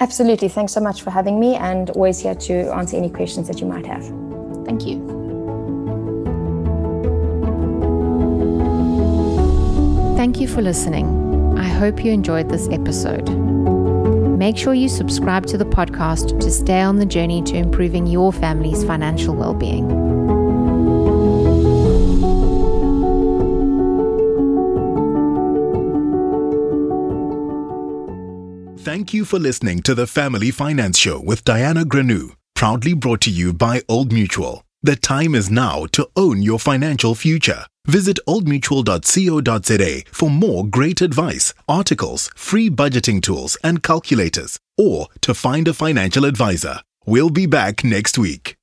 Absolutely. 0.01 0.49
Thanks 0.49 0.73
so 0.73 0.81
much 0.81 1.03
for 1.03 1.11
having 1.11 1.41
me 1.41 1.57
and 1.57 1.91
always 1.91 2.21
here 2.21 2.35
to 2.35 2.73
answer 2.73 2.97
any 2.97 3.11
questions 3.11 3.49
that 3.49 3.61
you 3.61 3.67
might 3.67 3.85
have. 3.85 4.05
Thank 4.65 4.87
you. 4.87 5.19
Thank 10.17 10.41
you 10.41 10.49
for 10.49 10.63
listening. 10.63 11.57
I 11.59 11.65
hope 11.65 12.05
you 12.05 12.13
enjoyed 12.13 12.49
this 12.49 12.69
episode. 12.69 13.58
Make 14.39 14.57
sure 14.57 14.73
you 14.73 14.89
subscribe 14.89 15.47
to 15.47 15.59
the 15.59 15.65
podcast 15.65 16.39
to 16.39 16.49
stay 16.49 16.81
on 16.81 16.95
the 16.95 17.05
journey 17.05 17.43
to 17.43 17.57
improving 17.57 18.07
your 18.07 18.33
family's 18.33 18.85
financial 18.85 19.35
well 19.35 19.53
being. 19.53 19.89
Thank 28.79 29.13
you 29.13 29.25
for 29.25 29.41
listening 29.41 29.81
to 29.83 29.95
the 29.97 30.07
Family 30.07 30.53
Finance 30.53 30.99
Show 30.99 31.19
with 31.19 31.43
Diana 31.45 31.85
Grenou, 31.85 32.37
proudly 32.55 32.95
brought 32.95 33.23
to 33.23 33.31
you 33.31 33.53
by 33.53 33.83
Old 33.89 34.13
Mutual. 34.13 34.63
The 34.85 34.95
time 34.95 35.35
is 35.35 35.51
now 35.51 35.87
to 35.87 36.09
own 36.15 36.43
your 36.43 36.61
financial 36.61 37.17
future. 37.17 37.65
Visit 37.89 38.19
oldmutual.co.za 38.29 40.03
for 40.13 40.31
more 40.31 40.67
great 40.67 41.01
advice, 41.01 41.55
articles, 41.67 42.31
free 42.37 42.69
budgeting 42.69 43.23
tools, 43.23 43.57
and 43.65 43.83
calculators, 43.83 44.59
or 44.77 45.09
to 45.23 45.33
find 45.35 45.67
a 45.67 45.73
financial 45.75 46.27
advisor. 46.27 46.83
We'll 47.07 47.31
be 47.31 47.47
back 47.47 47.83
next 47.85 48.19
week. 48.19 48.58